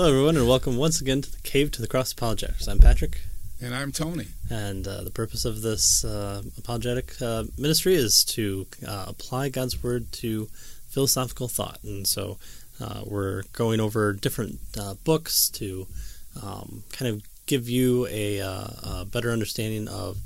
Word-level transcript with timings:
Hello, 0.00 0.12
everyone, 0.12 0.38
and 0.38 0.48
welcome 0.48 0.78
once 0.78 0.98
again 0.98 1.20
to 1.20 1.30
the 1.30 1.42
Cave 1.42 1.70
to 1.72 1.82
the 1.82 1.86
Cross 1.86 2.12
Apologetics. 2.12 2.66
I'm 2.66 2.78
Patrick, 2.78 3.20
And 3.60 3.74
I'm 3.74 3.92
Tony. 3.92 4.28
and 4.48 4.88
uh, 4.88 5.04
the 5.04 5.10
purpose 5.10 5.44
of 5.44 5.60
this 5.60 6.06
uh, 6.06 6.40
apologetic 6.56 7.20
uh, 7.20 7.44
ministry 7.58 7.96
is 7.96 8.24
to 8.28 8.66
uh, 8.88 9.04
apply 9.08 9.50
God's 9.50 9.82
Word 9.82 10.10
to 10.12 10.48
philosophical 10.88 11.48
thought. 11.48 11.80
And 11.84 12.06
so 12.06 12.38
uh, 12.80 13.02
we're 13.04 13.42
going 13.52 13.78
over 13.78 14.14
different 14.14 14.60
uh, 14.80 14.94
books 15.04 15.50
to 15.50 15.86
um, 16.42 16.82
kind 16.92 17.14
of 17.14 17.22
give 17.44 17.68
you 17.68 18.06
a, 18.06 18.40
uh, 18.40 18.68
a 18.82 19.04
better 19.04 19.30
understanding 19.32 19.86
of 19.86 20.16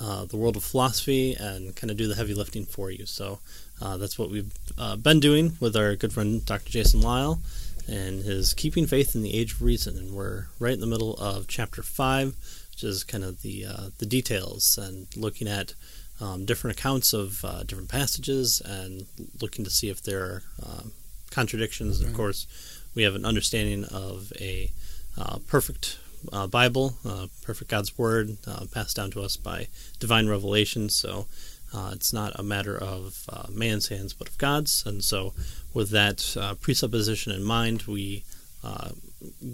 uh, 0.00 0.26
the 0.26 0.36
world 0.36 0.56
of 0.56 0.62
philosophy 0.62 1.34
and 1.34 1.74
kind 1.74 1.90
of 1.90 1.96
do 1.96 2.06
the 2.06 2.14
heavy 2.14 2.32
lifting 2.32 2.64
for 2.64 2.92
you. 2.92 3.06
So 3.06 3.40
uh, 3.82 3.96
that's 3.96 4.20
what 4.20 4.30
we've 4.30 4.54
uh, 4.78 4.94
been 4.94 5.18
doing 5.18 5.56
with 5.58 5.74
our 5.74 5.96
good 5.96 6.12
friend 6.12 6.46
Dr. 6.46 6.70
Jason 6.70 7.00
Lisle 7.00 7.40
and 7.88 8.24
his 8.24 8.54
Keeping 8.54 8.86
Faith 8.86 9.14
in 9.14 9.22
the 9.22 9.34
Age 9.34 9.54
of 9.54 9.62
Reason. 9.62 9.96
And 9.96 10.12
we're 10.12 10.46
right 10.58 10.74
in 10.74 10.80
the 10.80 10.86
middle 10.86 11.14
of 11.14 11.46
chapter 11.46 11.82
5, 11.82 12.34
which 12.70 12.84
is 12.84 13.04
kind 13.04 13.24
of 13.24 13.42
the, 13.42 13.66
uh, 13.66 13.90
the 13.98 14.06
details 14.06 14.78
and 14.80 15.06
looking 15.16 15.48
at 15.48 15.74
um, 16.20 16.44
different 16.44 16.78
accounts 16.78 17.12
of 17.12 17.44
uh, 17.44 17.62
different 17.62 17.90
passages 17.90 18.62
and 18.64 19.06
looking 19.40 19.64
to 19.64 19.70
see 19.70 19.88
if 19.88 20.02
there 20.02 20.22
are 20.22 20.42
um, 20.64 20.92
contradictions. 21.30 22.00
And 22.00 22.10
of 22.10 22.16
course, 22.16 22.46
we 22.94 23.02
have 23.02 23.14
an 23.14 23.24
understanding 23.24 23.84
of 23.84 24.32
a 24.40 24.72
uh, 25.18 25.38
perfect 25.46 25.98
uh, 26.32 26.46
Bible, 26.46 26.96
uh, 27.04 27.26
perfect 27.42 27.70
God's 27.70 27.96
Word, 27.98 28.36
uh, 28.46 28.64
passed 28.72 28.96
down 28.96 29.10
to 29.12 29.22
us 29.22 29.36
by 29.36 29.68
divine 29.98 30.28
revelation. 30.28 30.88
So 30.88 31.26
uh, 31.74 31.90
it's 31.92 32.12
not 32.12 32.38
a 32.38 32.42
matter 32.42 32.76
of 32.76 33.24
uh, 33.28 33.46
man's 33.50 33.88
hands, 33.88 34.12
but 34.12 34.28
of 34.28 34.38
God's. 34.38 34.84
And 34.86 35.02
so, 35.02 35.34
with 35.74 35.90
that 35.90 36.36
uh, 36.38 36.54
presupposition 36.54 37.32
in 37.32 37.42
mind, 37.42 37.82
we 37.82 38.24
uh, 38.64 38.90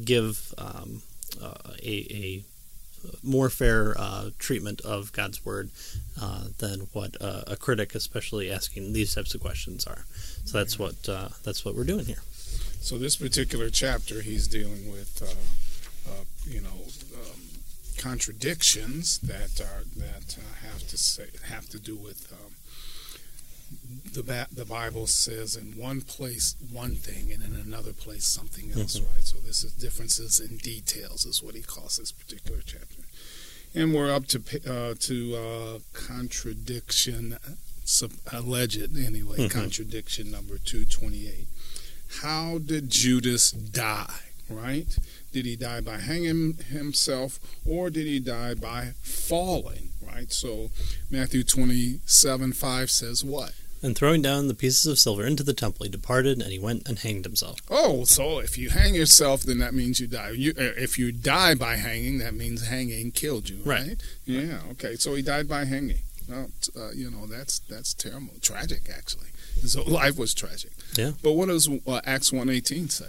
give 0.05 0.55
um, 0.59 1.03
uh, 1.43 1.73
a, 1.83 2.07
a 2.11 2.45
more 3.23 3.51
fair 3.51 3.95
uh, 3.99 4.31
treatment 4.39 4.81
of 4.83 5.13
God's 5.13 5.45
Word 5.45 5.71
than 6.59 6.87
what 6.93 7.17
a 7.21 7.57
critic, 7.59 7.95
especially 7.95 8.51
asking 8.51 8.93
these 8.93 9.15
types 9.15 9.35
of 9.35 9.41
questions, 9.41 9.87
are. 9.87 10.05
So 10.45 10.59
that's 10.59 10.79
what 10.79 11.03
that's 11.43 11.65
what 11.65 11.75
we're 11.75 11.85
doing 11.85 12.05
here. 12.05 12.23
So 12.81 12.99
this 12.99 13.17
particular 13.17 13.71
chapter, 13.71 14.21
he's 14.21 14.47
dealing 14.47 14.93
with, 14.93 15.23
you 16.47 16.61
know, 16.61 16.69
contradictions 18.03 19.19
that 19.19 19.61
are 19.61 19.85
that 19.97 20.37
uh, 20.39 20.67
have 20.69 20.87
to 20.89 20.97
say 20.99 21.27
have 21.45 21.69
to 21.69 21.79
do 21.79 21.95
with 21.97 22.33
um, 22.33 22.53
the 24.13 24.23
ba- 24.23 24.49
the 24.53 24.65
Bible 24.65 25.07
says 25.07 25.57
in 25.57 25.77
one 25.79 26.01
place 26.01 26.57
one 26.71 26.95
thing 26.97 27.33
and 27.33 27.43
in 27.45 27.55
another 27.61 27.93
place 27.93 28.25
something 28.27 28.73
else, 28.73 28.99
Mhm. 28.99 29.07
right? 29.15 29.25
So 29.25 29.39
this 29.39 29.63
is 29.65 29.73
differences 29.73 30.41
in 30.41 30.57
details 30.59 31.25
is 31.25 31.43
what 31.43 31.55
he 31.55 31.63
calls 31.63 31.97
this 31.97 32.13
particular 32.13 32.61
chapter, 32.65 33.03
and 33.75 33.95
we're 33.95 34.13
up 34.13 34.27
to 34.29 34.39
uh, 34.67 34.95
to 35.09 35.17
uh, 35.37 35.79
contradiction. 35.93 37.39
Sub- 37.85 38.13
alleged 38.33 38.97
anyway, 38.97 39.39
Mhm. 39.39 39.51
contradiction 39.51 40.31
number 40.31 40.57
228 40.57 41.47
how 42.23 42.59
did 42.59 42.91
Judas 42.91 43.51
die, 43.51 44.21
right? 44.49 44.97
Did 45.33 45.47
he 45.47 45.57
die 45.57 45.81
by 45.81 45.99
hanging 45.99 46.55
himself 46.71 47.41
or 47.67 47.89
did 47.91 48.07
he 48.07 48.21
die 48.21 48.55
by 48.55 48.93
falling, 49.03 49.91
right? 50.07 50.31
So 50.33 50.71
Matthew 51.11 51.43
27 51.43 52.53
5 52.53 52.91
says 52.91 53.25
what? 53.25 53.53
And 53.85 53.97
throwing 53.97 54.23
down 54.23 54.47
the 54.47 54.55
pieces 54.55 54.87
of 54.87 54.99
silver 54.99 55.27
into 55.27 55.43
the 55.43 55.53
temple, 55.55 55.85
he 55.85 55.91
departed 55.91 56.41
and 56.41 56.53
he 56.53 56.59
went 56.59 56.87
and 56.89 56.99
hanged 57.01 57.25
himself. 57.25 57.59
Oh, 57.69 58.05
so 58.05 58.39
if 58.39 58.57
you 58.57 58.71
hang 58.71 58.95
yourself, 58.95 59.43
then 59.43 59.59
that 59.59 59.75
means 59.75 59.99
you 59.99 60.07
die. 60.07 60.31
You, 60.31 60.51
uh, 60.57 60.71
if 60.79 60.99
you 61.01 61.11
die 61.11 61.57
by 61.57 61.75
hanging, 61.77 62.19
that 62.19 62.35
means 62.35 62.69
hanging 62.69 63.11
killed 63.11 63.49
you, 63.49 63.59
Right. 63.65 63.89
right? 63.89 64.03
Yeah, 64.25 64.61
okay. 64.73 64.95
So 64.95 65.15
he 65.17 65.23
died 65.23 65.49
by 65.49 65.65
hanging. 65.65 65.99
Well, 66.29 66.51
uh, 66.77 66.91
you 66.93 67.11
know, 67.11 67.27
that's 67.27 67.59
that's 67.59 67.93
terrible. 67.93 68.35
Tragic, 68.41 68.83
actually. 68.95 69.27
His 69.61 69.75
whole 69.79 69.87
life 69.87 70.17
was 70.17 70.33
tragic. 70.33 70.71
Yeah. 70.97 71.13
But 71.21 71.33
what 71.33 71.49
does 71.49 71.69
uh, 71.69 72.01
Acts 72.05 72.31
1.18 72.31 72.89
say? 72.93 73.07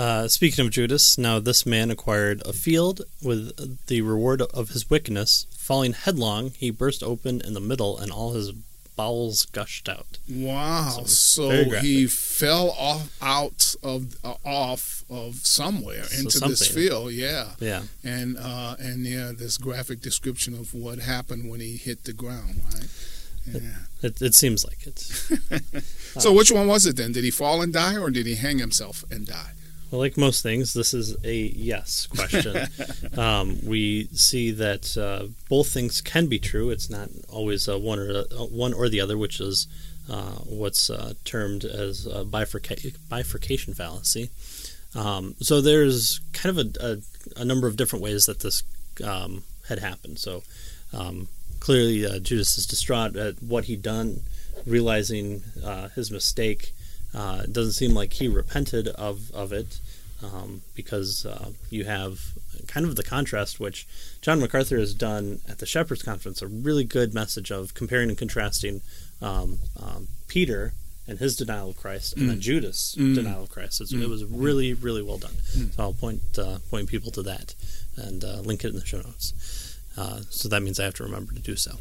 Uh, 0.00 0.26
speaking 0.28 0.64
of 0.64 0.70
Judas, 0.70 1.18
now 1.18 1.38
this 1.38 1.66
man 1.66 1.90
acquired 1.90 2.40
a 2.46 2.54
field 2.54 3.02
with 3.22 3.86
the 3.86 4.00
reward 4.00 4.40
of 4.40 4.70
his 4.70 4.88
wickedness. 4.88 5.46
Falling 5.54 5.92
headlong, 5.92 6.52
he 6.52 6.70
burst 6.70 7.02
open 7.02 7.42
in 7.42 7.52
the 7.52 7.60
middle, 7.60 7.98
and 7.98 8.10
all 8.10 8.32
his 8.32 8.50
bowels 8.96 9.44
gushed 9.44 9.90
out. 9.90 10.16
Wow! 10.26 11.02
So, 11.04 11.50
So, 11.50 11.80
he 11.80 12.06
fell 12.06 12.70
off 12.78 13.14
out 13.20 13.74
of 13.82 14.16
uh, 14.24 14.36
off 14.42 15.04
of 15.10 15.34
somewhere 15.34 16.04
So 16.04 16.20
into 16.20 16.38
this 16.48 16.66
field, 16.66 17.12
yeah. 17.12 17.50
Yeah, 17.60 17.82
And 18.02 18.38
uh, 18.38 18.76
and 18.78 19.04
yeah, 19.04 19.32
this 19.36 19.58
graphic 19.58 20.00
description 20.00 20.54
of 20.54 20.72
what 20.72 21.00
happened 21.00 21.50
when 21.50 21.60
he 21.60 21.76
hit 21.76 22.04
the 22.04 22.14
ground, 22.14 22.62
right? 22.72 22.88
Yeah. 23.46 23.60
it, 24.00 24.22
it 24.22 24.34
seems 24.34 24.64
like 24.64 24.86
it. 24.86 24.98
so 26.18 26.32
which 26.32 26.50
one 26.50 26.68
was 26.68 26.86
it 26.86 26.96
then? 26.96 27.12
Did 27.12 27.24
he 27.24 27.30
fall 27.30 27.60
and 27.60 27.70
die, 27.70 27.98
or 27.98 28.08
did 28.08 28.24
he 28.24 28.36
hang 28.36 28.60
himself 28.60 29.04
and 29.10 29.26
die? 29.26 29.52
Well, 29.90 30.00
like 30.00 30.16
most 30.16 30.42
things, 30.42 30.72
this 30.72 30.94
is 30.94 31.16
a 31.24 31.34
yes 31.34 32.06
question. 32.06 32.68
um, 33.18 33.58
we 33.64 34.04
see 34.12 34.52
that 34.52 34.96
uh, 34.96 35.28
both 35.48 35.72
things 35.72 36.00
can 36.00 36.26
be 36.28 36.38
true. 36.38 36.70
It's 36.70 36.88
not 36.88 37.08
always 37.28 37.68
uh, 37.68 37.78
one 37.78 37.98
or 37.98 38.10
uh, 38.18 38.44
one 38.44 38.72
or 38.72 38.88
the 38.88 39.00
other, 39.00 39.18
which 39.18 39.40
is 39.40 39.66
uh, 40.08 40.38
what's 40.46 40.90
uh, 40.90 41.14
termed 41.24 41.64
as 41.64 42.06
a 42.06 42.24
bifurca- 42.24 42.96
bifurcation 43.08 43.74
fallacy. 43.74 44.30
Um, 44.94 45.34
so 45.40 45.60
there's 45.60 46.20
kind 46.32 46.58
of 46.58 46.66
a, 46.66 46.84
a, 46.84 47.40
a 47.40 47.44
number 47.44 47.66
of 47.66 47.76
different 47.76 48.02
ways 48.02 48.26
that 48.26 48.40
this 48.40 48.62
um, 49.04 49.42
had 49.68 49.80
happened. 49.80 50.18
So 50.18 50.42
um, 50.92 51.28
clearly, 51.58 52.06
uh, 52.06 52.18
Judas 52.18 52.58
is 52.58 52.66
distraught 52.66 53.16
at 53.16 53.42
what 53.42 53.64
he'd 53.64 53.82
done, 53.82 54.22
realizing 54.66 55.42
uh, 55.64 55.88
his 55.88 56.10
mistake. 56.10 56.72
Uh, 57.14 57.42
it 57.44 57.52
doesn't 57.52 57.72
seem 57.72 57.92
like 57.94 58.12
he 58.14 58.28
repented 58.28 58.88
of, 58.88 59.30
of 59.32 59.52
it 59.52 59.80
um, 60.22 60.62
because 60.74 61.26
uh, 61.26 61.50
you 61.70 61.84
have 61.84 62.20
kind 62.68 62.86
of 62.86 62.94
the 62.96 63.02
contrast, 63.02 63.58
which 63.58 63.86
John 64.20 64.38
MacArthur 64.40 64.78
has 64.78 64.94
done 64.94 65.40
at 65.48 65.58
the 65.58 65.66
Shepherds 65.66 66.02
Conference, 66.02 66.40
a 66.42 66.46
really 66.46 66.84
good 66.84 67.14
message 67.14 67.50
of 67.50 67.74
comparing 67.74 68.08
and 68.10 68.18
contrasting 68.18 68.80
um, 69.22 69.58
um, 69.82 70.08
Peter 70.28 70.72
and 71.08 71.18
his 71.18 71.36
denial 71.36 71.70
of 71.70 71.76
Christ 71.76 72.16
and 72.16 72.28
then 72.28 72.36
Mm. 72.36 72.40
Judas' 72.40 72.94
Mm. 72.96 73.14
denial 73.16 73.42
of 73.42 73.50
Christ. 73.50 73.82
Mm. 73.82 74.02
It 74.02 74.08
was 74.08 74.24
really, 74.24 74.74
really 74.74 75.02
well 75.02 75.18
done. 75.18 75.34
Mm. 75.56 75.74
So 75.74 75.82
I'll 75.82 75.92
point 75.94 76.22
uh, 76.38 76.58
point 76.70 76.88
people 76.88 77.10
to 77.12 77.22
that 77.22 77.54
and 77.96 78.22
uh, 78.22 78.40
link 78.42 78.62
it 78.64 78.68
in 78.68 78.76
the 78.76 78.86
show 78.86 78.98
notes. 78.98 79.76
Uh, 79.96 80.20
so 80.30 80.48
that 80.48 80.62
means 80.62 80.78
I 80.78 80.84
have 80.84 80.94
to 80.94 81.02
remember 81.02 81.32
to 81.34 81.40
do 81.40 81.56
so. 81.56 81.72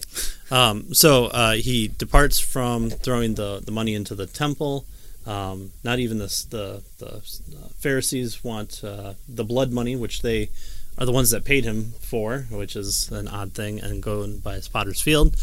Um, 0.50 0.94
so 0.96 1.26
uh, 1.28 1.54
he 1.54 1.90
departs 1.90 2.40
from 2.40 2.90
throwing 2.90 3.36
the, 3.36 3.62
the 3.64 3.72
money 3.72 3.94
into 3.94 4.16
the 4.16 4.26
temple. 4.26 4.86
Um, 5.30 5.72
not 5.84 6.00
even 6.00 6.18
this, 6.18 6.44
the 6.44 6.82
the 6.98 7.18
uh, 7.18 7.68
Pharisees 7.78 8.44
want 8.44 8.84
uh, 8.84 9.14
the 9.28 9.44
blood 9.44 9.72
money, 9.72 9.96
which 9.96 10.24
they 10.24 10.50
are 10.98 11.06
the 11.06 11.12
ones 11.12 11.30
that 11.30 11.44
paid 11.46 11.66
him 11.66 11.94
for, 12.02 12.48
which 12.50 12.76
is 12.76 13.12
an 13.12 13.28
odd 13.28 13.54
thing, 13.54 13.80
and 13.80 14.02
go 14.02 14.24
and 14.24 14.42
buy 14.42 14.56
his 14.56 14.68
potter's 14.68 15.02
field. 15.02 15.36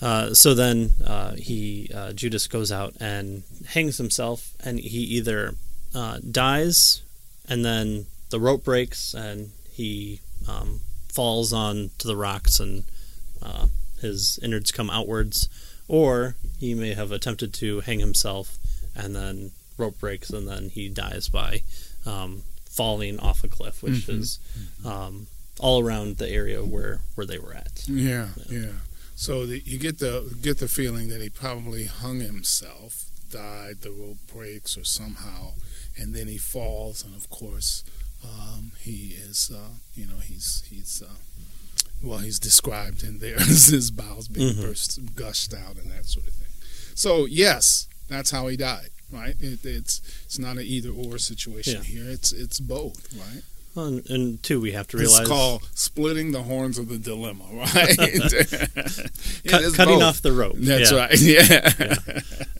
Uh, 0.00 0.32
so 0.34 0.54
then 0.54 0.92
uh, 1.04 1.32
he 1.32 1.90
uh, 1.92 2.12
Judas 2.12 2.46
goes 2.46 2.70
out 2.70 2.94
and 3.00 3.42
hangs 3.70 3.98
himself, 3.98 4.54
and 4.64 4.78
he 4.78 5.00
either 5.18 5.54
uh, 5.92 6.20
dies, 6.30 7.02
and 7.48 7.64
then 7.64 8.06
the 8.30 8.38
rope 8.38 8.62
breaks, 8.62 9.14
and 9.14 9.50
he 9.68 10.20
um, 10.46 10.80
falls 11.12 11.52
on 11.52 11.90
to 11.98 12.06
the 12.06 12.16
rocks, 12.16 12.60
and 12.60 12.84
his 14.00 14.38
innards 14.42 14.70
come 14.70 14.90
outwards, 14.90 15.48
or 15.88 16.36
he 16.60 16.72
may 16.74 16.94
have 16.94 17.10
attempted 17.10 17.52
to 17.54 17.80
hang 17.80 17.98
himself, 17.98 18.58
and 18.96 19.14
then 19.14 19.50
rope 19.78 19.98
breaks, 20.00 20.30
and 20.30 20.48
then 20.48 20.70
he 20.70 20.88
dies 20.88 21.28
by 21.28 21.62
um, 22.06 22.42
falling 22.68 23.18
off 23.20 23.44
a 23.44 23.48
cliff, 23.48 23.82
which 23.82 24.06
Mhm. 24.06 24.20
is 24.20 24.38
um, 24.84 25.26
all 25.58 25.82
around 25.82 26.16
the 26.18 26.28
area 26.28 26.64
where 26.64 27.00
where 27.14 27.26
they 27.26 27.38
were 27.38 27.54
at. 27.54 27.84
Yeah, 27.88 28.30
yeah. 28.48 28.72
So 29.16 29.46
the, 29.46 29.62
you 29.64 29.78
get 29.78 29.98
the 29.98 30.34
get 30.42 30.58
the 30.58 30.68
feeling 30.68 31.08
that 31.08 31.20
he 31.22 31.28
probably 31.30 31.84
hung 31.84 32.20
himself, 32.20 33.06
died, 33.30 33.80
the 33.80 33.90
rope 33.90 34.18
breaks, 34.32 34.76
or 34.76 34.84
somehow, 34.84 35.54
and 35.96 36.14
then 36.14 36.28
he 36.28 36.38
falls, 36.38 37.02
and 37.04 37.14
of 37.16 37.28
course, 37.30 37.82
um, 38.24 38.72
he 38.80 39.14
is, 39.18 39.50
uh, 39.54 39.70
you 39.94 40.06
know, 40.06 40.18
he's 40.18 40.62
he's. 40.68 41.02
Uh, 41.02 41.14
well, 42.02 42.18
he's 42.18 42.38
described 42.38 43.02
in 43.02 43.18
there 43.20 43.36
as 43.40 43.66
his 43.68 43.90
bowels 43.90 44.28
being 44.28 44.54
Mhm. 44.54 44.60
burst, 44.62 45.00
gushed 45.14 45.54
out, 45.54 45.76
and 45.78 45.90
that 45.90 46.04
sort 46.04 46.26
of 46.26 46.34
thing. 46.34 46.52
So, 46.94 47.24
yes, 47.24 47.88
that's 48.08 48.30
how 48.30 48.46
he 48.48 48.56
died, 48.56 48.90
right? 49.12 49.34
It, 49.40 49.64
it's 49.64 50.00
it's 50.24 50.38
not 50.38 50.56
an 50.56 50.62
either 50.64 50.90
or 50.90 51.18
situation 51.18 51.74
Yeah. 51.78 51.82
here. 51.82 52.10
It's 52.10 52.32
it's 52.32 52.60
both, 52.60 53.14
right? 53.18 53.42
Well, 53.74 53.86
and, 53.86 54.08
and 54.10 54.42
two, 54.42 54.58
we 54.58 54.72
have 54.72 54.86
to 54.88 54.96
realize 54.96 55.20
It's 55.20 55.28
called 55.28 55.68
splitting 55.74 56.32
the 56.32 56.42
horns 56.44 56.78
of 56.78 56.88
the 56.88 56.96
dilemma, 56.98 57.44
right? 57.52 57.94
Cut, 59.46 59.74
cutting 59.74 59.98
both. 59.98 60.02
off 60.02 60.22
the 60.22 60.32
rope. 60.32 60.54
That's 60.56 60.90
Yeah. 60.92 60.98
right. 60.98 61.20
Yeah. 61.20 61.70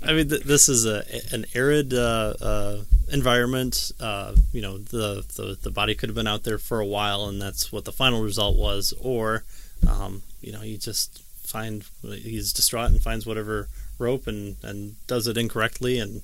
I 0.02 0.12
mean, 0.12 0.28
th- 0.28 0.43
this 0.44 0.69
is 0.69 0.87
a 0.87 1.04
an 1.32 1.46
arid 1.54 1.93
uh, 1.94 2.34
uh, 2.40 2.82
environment. 3.12 3.90
Uh, 3.98 4.34
you 4.52 4.62
know, 4.62 4.78
the, 4.78 5.25
the 5.37 5.58
the 5.60 5.70
body 5.70 5.94
could 5.94 6.08
have 6.08 6.14
been 6.16 6.26
out 6.28 6.44
there 6.44 6.58
for 6.58 6.81
a 6.81 6.87
while, 6.87 7.25
and 7.26 7.40
that's 7.43 7.72
what 7.72 7.84
the 7.84 7.93
final 7.93 8.22
result 8.22 8.56
was. 8.56 8.93
Or, 9.00 9.44
um, 9.88 10.22
you 10.40 10.52
know, 10.52 10.62
you 10.62 10.76
just 10.78 11.22
find 11.43 11.84
he's 12.02 12.52
distraught 12.52 12.90
and 12.90 13.00
finds 13.02 13.26
whatever 13.26 13.69
rope 13.98 14.26
and 14.26 14.56
and 14.62 14.96
does 15.06 15.26
it 15.26 15.37
incorrectly 15.37 15.98
and 15.98 16.22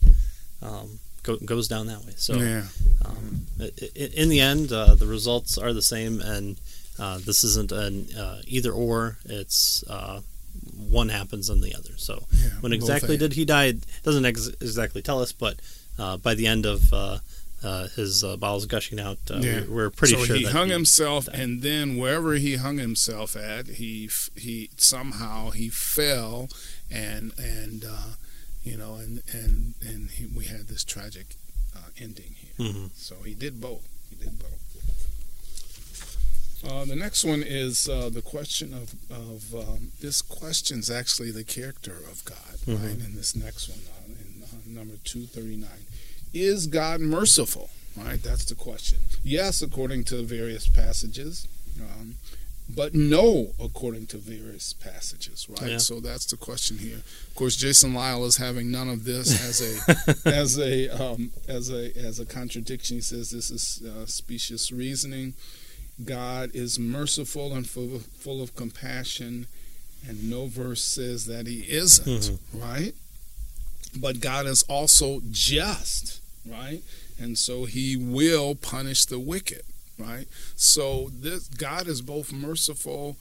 um, 0.62 0.98
go, 1.22 1.36
goes 1.38 1.69
down 1.69 1.86
that 1.86 2.04
way. 2.04 2.12
So, 2.16 2.34
yeah. 2.36 2.62
um, 3.04 3.46
i- 3.60 3.70
i- 3.82 4.10
in 4.14 4.28
the 4.28 4.40
end, 4.40 4.72
uh, 4.72 4.94
the 4.94 5.06
results 5.06 5.58
are 5.58 5.72
the 5.72 5.82
same, 5.82 6.20
and 6.20 6.56
uh, 6.98 7.19
this 7.19 7.42
isn't 7.44 7.72
an 7.72 8.06
uh, 8.16 8.42
either 8.46 8.70
or. 8.72 9.16
It's 9.24 9.82
uh, 9.88 10.20
one 10.88 11.08
happens 11.08 11.48
and 11.48 11.62
the 11.62 11.74
other. 11.74 11.96
So, 11.96 12.22
Yeah, 12.32 12.50
when 12.60 12.72
exactly 12.72 13.16
did 13.16 13.32
he 13.32 13.44
die? 13.44 13.64
It 13.66 13.78
doesn't 14.04 14.24
ex- 14.26 14.48
exactly 14.60 15.02
tell 15.02 15.20
us, 15.20 15.32
but 15.32 15.56
uh, 15.98 16.16
by 16.19 16.34
the 16.34 16.46
end 16.46 16.66
of 16.66 16.92
uh, 17.62 17.88
his 17.88 18.22
uh, 18.24 18.36
bowels 18.36 18.66
gushing 18.66 18.98
out, 19.00 19.18
uh, 19.30 19.38
Yeah. 19.38 19.60
we- 19.62 19.66
we're 19.68 19.90
pretty 19.90 20.14
so 20.14 20.24
sure 20.24 20.36
he 20.36 20.44
that 20.44 20.52
hung 20.52 20.66
he- 20.68 20.72
himself, 20.72 21.26
died. 21.26 21.38
and 21.40 21.62
then 21.62 21.96
wherever 21.96 22.34
he 22.34 22.56
hung 22.56 22.78
himself 22.78 23.36
at, 23.36 23.66
he 23.66 24.10
he 24.36 24.70
somehow 24.76 25.50
he 25.50 25.68
fell, 25.68 26.48
and 26.90 27.32
and 27.38 27.84
uh, 27.84 28.14
you 28.64 28.76
know, 28.76 28.96
and 28.96 29.22
and 29.32 29.74
and 29.80 30.10
he, 30.10 30.26
we 30.26 30.44
had 30.46 30.68
this 30.68 30.84
tragic 30.84 31.36
uh, 31.76 31.88
ending 31.98 32.34
here. 32.38 32.66
Mhm. 32.66 32.90
So 32.96 33.16
he 33.24 33.34
did 33.34 33.60
both. 33.60 33.86
He 34.10 34.16
did 34.16 34.38
both. 34.38 34.58
Uh, 36.64 36.84
the 36.84 36.94
next 36.94 37.24
one 37.24 37.42
is 37.42 37.88
uh, 37.88 38.08
the 38.08 38.22
question 38.22 38.72
of 38.72 38.94
of 39.10 39.52
um, 39.54 39.90
this 40.00 40.22
questions 40.22 40.88
actually 40.90 41.30
the 41.32 41.42
character 41.44 41.96
of 42.10 42.24
God, 42.24 42.56
Mhm. 42.66 42.82
right? 42.84 43.04
In 43.06 43.16
this 43.16 43.34
next 43.34 43.68
one, 43.68 43.80
in 44.08 44.42
uh, 44.44 44.46
number 44.66 44.94
two 45.02 45.26
thirty 45.26 45.56
nine, 45.56 45.86
is 46.32 46.67
God 46.67 47.00
merciful? 47.00 47.70
Right, 47.96 48.23
that's 48.23 48.44
the 48.46 48.55
question. 48.55 48.99
Yes, 49.23 49.61
according 49.61 50.05
to 50.05 50.23
various 50.23 50.67
passages, 50.67 51.46
um, 51.81 52.14
but 52.75 52.94
no, 52.94 53.49
according 53.62 54.06
to 54.06 54.17
various 54.17 54.73
passages. 54.73 55.46
Right, 55.50 55.73
Yeah. 55.73 55.79
so 55.79 56.00
that's 56.00 56.25
the 56.26 56.38
question 56.38 56.79
here. 56.79 56.96
Of 57.29 57.34
course, 57.34 57.55
Jason 57.56 57.93
Lisle 57.93 58.25
is 58.25 58.38
having 58.38 58.70
none 58.70 58.88
of 58.88 59.05
this 59.05 59.29
as 59.46 59.61
a 59.61 60.29
as 60.29 60.58
a 60.58 60.88
um, 60.88 61.32
as 61.46 61.70
a 61.70 61.94
as 61.99 62.19
a 62.19 62.25
contradiction. 62.25 62.96
He 62.96 63.02
says 63.02 63.31
this 63.31 63.50
is 63.50 63.82
uh, 63.87 64.06
specious 64.06 64.73
reasoning. 64.73 65.34
God 66.02 66.50
is 66.55 66.79
merciful 66.79 67.52
and 67.55 67.69
full 67.69 67.94
of, 67.96 68.06
full 68.06 68.40
of 68.43 68.56
compassion, 68.56 69.46
and 70.08 70.31
no 70.31 70.46
verse 70.46 70.82
says 70.82 71.26
that 71.26 71.46
He 71.46 71.61
isn't. 71.70 72.06
Mhm. 72.06 72.38
Right, 72.55 72.94
but 73.94 74.20
God 74.20 74.46
is 74.46 74.62
also 74.62 75.20
just. 75.31 76.20
Right, 76.46 76.82
and 77.20 77.38
so 77.38 77.64
He 77.66 77.96
will 77.96 78.54
punish 78.54 79.04
the 79.04 79.18
wicked. 79.18 79.62
Right, 79.98 80.26
so 80.56 81.10
this 81.12 81.48
God 81.48 81.86
is 81.86 82.02
both 82.02 82.32
merciful 82.32 83.16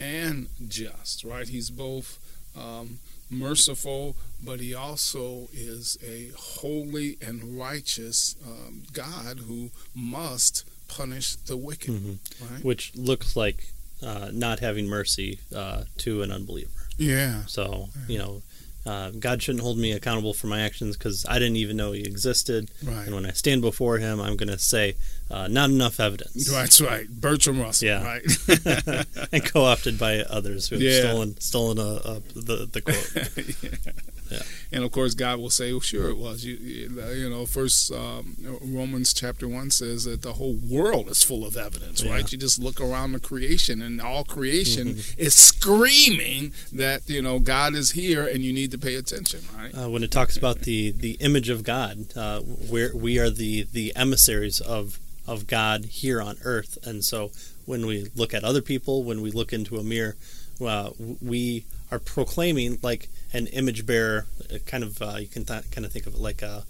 and 0.00 0.48
just. 0.66 1.24
Right, 1.24 1.48
He's 1.48 1.70
both. 1.70 2.18
Um, 2.56 2.98
merciful, 3.30 4.16
but 4.44 4.60
he 4.60 4.74
also 4.74 5.48
is 5.52 5.98
a 6.06 6.30
holy 6.36 7.16
and 7.20 7.58
righteous 7.58 8.36
um, 8.46 8.82
God 8.92 9.40
who 9.48 9.70
must 9.94 10.64
punish 10.88 11.34
the 11.36 11.56
wicked. 11.56 11.90
Mhm. 11.94 12.18
Right? 12.40 12.64
which 12.64 12.94
looks 12.94 13.34
like 13.34 13.72
uh, 14.02 14.30
not 14.32 14.60
having 14.60 14.86
mercy 14.86 15.40
uh, 15.54 15.84
to 15.98 16.22
an 16.22 16.30
unbeliever. 16.30 16.86
Yeah. 16.96 17.44
So 17.46 17.88
you 18.06 18.18
know, 18.18 18.42
uh, 18.86 19.10
God 19.10 19.42
shouldn't 19.42 19.62
hold 19.62 19.78
me 19.78 19.92
accountable 19.92 20.34
for 20.34 20.46
my 20.46 20.60
actions 20.60 20.96
because 20.96 21.24
I 21.28 21.38
didn't 21.38 21.56
even 21.56 21.76
know 21.76 21.92
He 21.92 22.02
existed. 22.02 22.70
Right. 22.84 23.06
And 23.06 23.14
when 23.14 23.24
I 23.26 23.30
stand 23.30 23.62
before 23.62 23.98
Him, 23.98 24.20
I'm 24.20 24.36
going 24.36 24.50
to 24.50 24.58
say, 24.58 24.96
uh, 25.30 25.48
"Not 25.48 25.70
enough 25.70 25.98
evidence." 26.00 26.50
That's 26.50 26.80
right. 26.80 27.08
Bertrand 27.08 27.60
Russell. 27.60 27.88
Yeah. 27.88 28.04
Right. 28.04 29.06
and 29.32 29.44
co-opted 29.44 29.98
by 29.98 30.18
others 30.20 30.68
who 30.68 30.76
have 30.76 30.82
Yeah. 30.82 31.00
stolen 31.00 31.40
stolen 31.40 31.78
a, 31.78 31.82
a, 31.82 32.20
the 32.34 32.68
the 32.70 32.80
quote. 32.80 33.28
Yeah. 33.84 33.92
And 34.72 34.84
of 34.84 34.90
course, 34.92 35.14
God 35.14 35.38
will 35.38 35.50
say, 35.50 35.72
"Well, 35.72 35.80
sure, 35.80 36.08
it 36.08 36.16
was." 36.16 36.44
You, 36.44 36.56
you 36.56 37.02
you 37.12 37.30
know, 37.30 37.46
First 37.46 37.92
um, 37.92 38.36
Romans 38.62 39.12
chapter 39.12 39.46
one 39.48 39.70
says 39.70 40.04
that 40.04 40.22
the 40.22 40.34
whole 40.34 40.54
world 40.54 41.08
is 41.08 41.22
full 41.22 41.44
of 41.46 41.56
evidence. 41.56 42.02
Yeah. 42.02 42.12
Right? 42.12 42.30
You 42.32 42.38
just 42.38 42.58
look 42.58 42.80
around 42.80 43.12
the 43.12 43.20
creation, 43.20 43.80
and 43.82 44.00
all 44.00 44.24
creation 44.24 44.74
Mm-hmm. 44.74 45.20
is 45.20 45.34
screaming 45.34 46.52
that 46.72 47.08
you 47.08 47.22
know 47.22 47.38
God 47.38 47.74
is 47.74 47.92
here, 47.92 48.26
and 48.26 48.42
you 48.42 48.52
need 48.52 48.70
to 48.72 48.78
pay 48.78 48.94
attention. 48.96 49.40
Right? 49.56 49.72
Uh, 49.74 49.88
when 49.88 50.02
it 50.02 50.10
talks 50.10 50.36
about 50.36 50.60
the, 50.60 50.90
the 50.92 51.12
image 51.20 51.48
of 51.48 51.62
God, 51.62 52.06
uh, 52.16 52.40
where 52.40 52.90
we 52.94 53.18
are 53.18 53.30
the, 53.30 53.66
the 53.72 53.94
emissaries 53.96 54.60
of 54.60 54.98
of 55.26 55.46
God 55.46 55.86
here 55.86 56.20
on 56.20 56.36
earth, 56.44 56.76
and 56.84 57.04
so 57.04 57.30
when 57.64 57.86
we 57.86 58.08
look 58.14 58.34
at 58.34 58.44
other 58.44 58.60
people, 58.60 59.02
when 59.04 59.22
we 59.22 59.30
look 59.30 59.52
into 59.52 59.78
a 59.78 59.82
mirror, 59.82 60.16
uh, 60.64 60.90
we 61.22 61.64
are 61.90 61.98
proclaiming 61.98 62.78
like 62.82 63.08
an 63.34 63.46
image 63.48 63.84
bearer. 63.84 64.26
Kind 64.64 64.82
of, 64.84 65.02
uh, 65.02 65.16
you 65.20 65.26
can 65.26 65.44
th- 65.44 65.70
kind 65.70 65.84
of 65.84 65.92
think 65.92 66.06
of 66.06 66.14
it 66.14 66.20
like 66.20 66.40
a, 66.40 66.64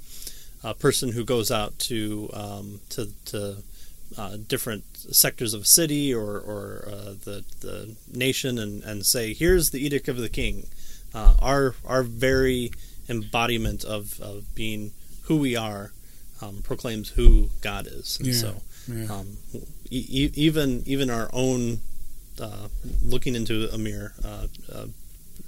a 0.64 0.74
person 0.74 1.12
who 1.12 1.24
goes 1.24 1.50
out 1.52 1.78
to 1.90 2.28
um, 2.32 2.80
to 2.90 3.10
to 3.26 3.56
uh, 4.18 4.36
different 4.48 4.84
sectors 4.96 5.54
of 5.54 5.62
a 5.62 5.64
city 5.64 6.12
or, 6.14 6.38
or 6.38 6.88
uh, 6.90 7.14
the 7.24 7.44
the 7.60 7.94
nation 8.12 8.58
and, 8.58 8.82
and 8.84 9.04
say, 9.06 9.34
here's 9.34 9.70
the 9.70 9.84
edict 9.84 10.08
of 10.08 10.16
the 10.16 10.28
king. 10.28 10.66
Uh, 11.14 11.34
our 11.40 11.74
our 11.84 12.02
very 12.02 12.70
embodiment 13.08 13.84
of, 13.84 14.18
of 14.20 14.54
being 14.54 14.92
who 15.24 15.36
we 15.36 15.54
are 15.56 15.92
um, 16.42 16.60
proclaims 16.62 17.10
who 17.10 17.50
God 17.60 17.86
is. 17.86 18.16
And 18.18 18.26
Yeah, 18.28 18.34
so 18.34 18.62
yeah. 18.88 19.12
um, 19.12 19.36
e- 19.90 20.06
e- 20.08 20.32
even 20.34 20.82
even 20.86 21.10
our 21.10 21.28
own 21.32 21.80
uh, 22.40 22.68
looking 23.02 23.34
into 23.36 23.68
a 23.72 23.78
mirror 23.78 24.12
uh, 24.24 24.46
uh, 24.72 24.86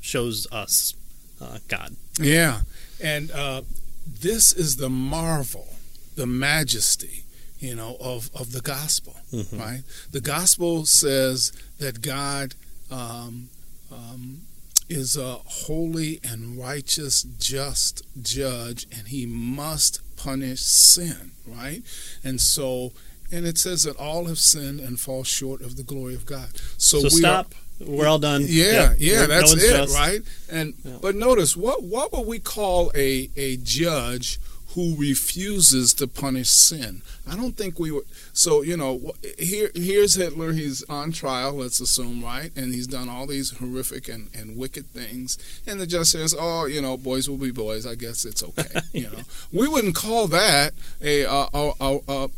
shows 0.01 0.47
us 0.53 0.95
uh, 1.41 1.59
God. 1.69 1.97
Yeah, 2.21 2.61
and 3.03 3.31
uh, 3.31 3.63
this 4.07 4.53
is 4.53 4.77
the 4.77 4.89
marvel, 4.91 5.69
the 6.17 6.27
majesty, 6.27 7.25
you 7.59 7.75
know, 7.75 7.97
of 8.01 8.31
of 8.35 8.53
the 8.53 8.61
gospel. 8.61 9.17
Mhm. 9.33 9.59
Right? 9.59 9.83
The 10.13 10.21
gospel 10.21 10.87
says 10.87 11.53
that 11.79 12.01
God 12.01 12.55
um, 12.91 13.49
um, 13.93 14.43
is 14.89 15.17
a 15.17 15.35
holy 15.45 16.21
and 16.23 16.57
righteous, 16.59 17.23
just 17.39 18.03
judge, 18.23 18.87
and 18.97 19.09
He 19.09 19.27
must 19.27 20.01
punish 20.17 20.61
sin. 20.61 21.33
Right? 21.47 21.83
And 22.25 22.41
so. 22.41 22.93
And 23.33 23.45
it 23.45 23.59
says 23.59 23.83
that 23.83 23.97
all 23.97 24.27
have 24.27 24.39
sinned 24.39 24.79
and 24.79 25.01
fall 25.01 25.25
short 25.25 25.61
of 25.61 25.75
the 25.77 25.83
glory 25.83 26.15
of 26.15 26.27
God. 26.27 26.49
So, 26.79 27.01
So 27.01 27.09
we 27.17 27.25
are- 27.25 27.43
stop. 27.43 27.55
We're 27.81 28.07
all 28.07 28.19
done. 28.19 28.43
yeah, 28.49 28.91
Yep. 28.93 28.97
yeah, 28.99 29.13
We're- 29.13 29.27
no 29.27 29.35
that's 29.35 29.51
one's 29.53 29.63
it, 29.65 29.91
right? 29.95 30.23
And 30.51 30.75
Yeah. 30.85 30.99
but 31.01 31.15
notice 31.15 31.57
what 31.57 31.83
what 31.83 32.13
would 32.13 32.27
we 32.27 32.39
call 32.39 32.91
a 32.95 33.29
a 33.37 33.57
judge 33.59 34.39
who 34.75 34.95
refuses 34.97 35.95
to 35.95 36.07
punish 36.07 36.51
sin? 36.51 37.01
I 37.27 37.35
don't 37.35 37.57
think 37.57 37.79
we 37.79 37.91
would. 37.91 38.05
So 38.33 38.63
you 38.63 38.77
know, 38.77 39.13
here 39.39 39.71
here's 39.75 40.15
Hitler. 40.15 40.53
He's 40.53 40.83
on 40.85 41.13
trial. 41.13 41.55
Let's 41.55 41.81
assume, 41.81 42.23
right? 42.23 42.51
And 42.57 42.75
he's 42.75 42.87
done 42.87 43.09
all 43.09 43.27
these 43.27 43.51
horrific 43.53 44.09
and, 44.09 44.29
and 44.35 44.57
wicked 44.57 44.87
things. 44.93 45.39
And 45.67 45.81
the 45.81 45.87
judge 45.87 46.09
says, 46.09 46.35
"Oh, 46.39 46.67
you 46.67 46.81
know, 46.83 46.97
boys 46.97 47.29
will 47.29 47.39
be 47.39 47.51
boys. 47.51 47.87
I 47.87 47.95
guess 47.95 48.25
it's 48.25 48.43
okay." 48.43 48.81
you 48.93 49.05
know, 49.11 49.23
we 49.53 49.67
wouldn't 49.69 49.95
call 49.95 50.27
that 50.29 50.75
a 51.03 51.23
a, 51.23 51.49
a, 51.55 51.99
a 52.09 52.29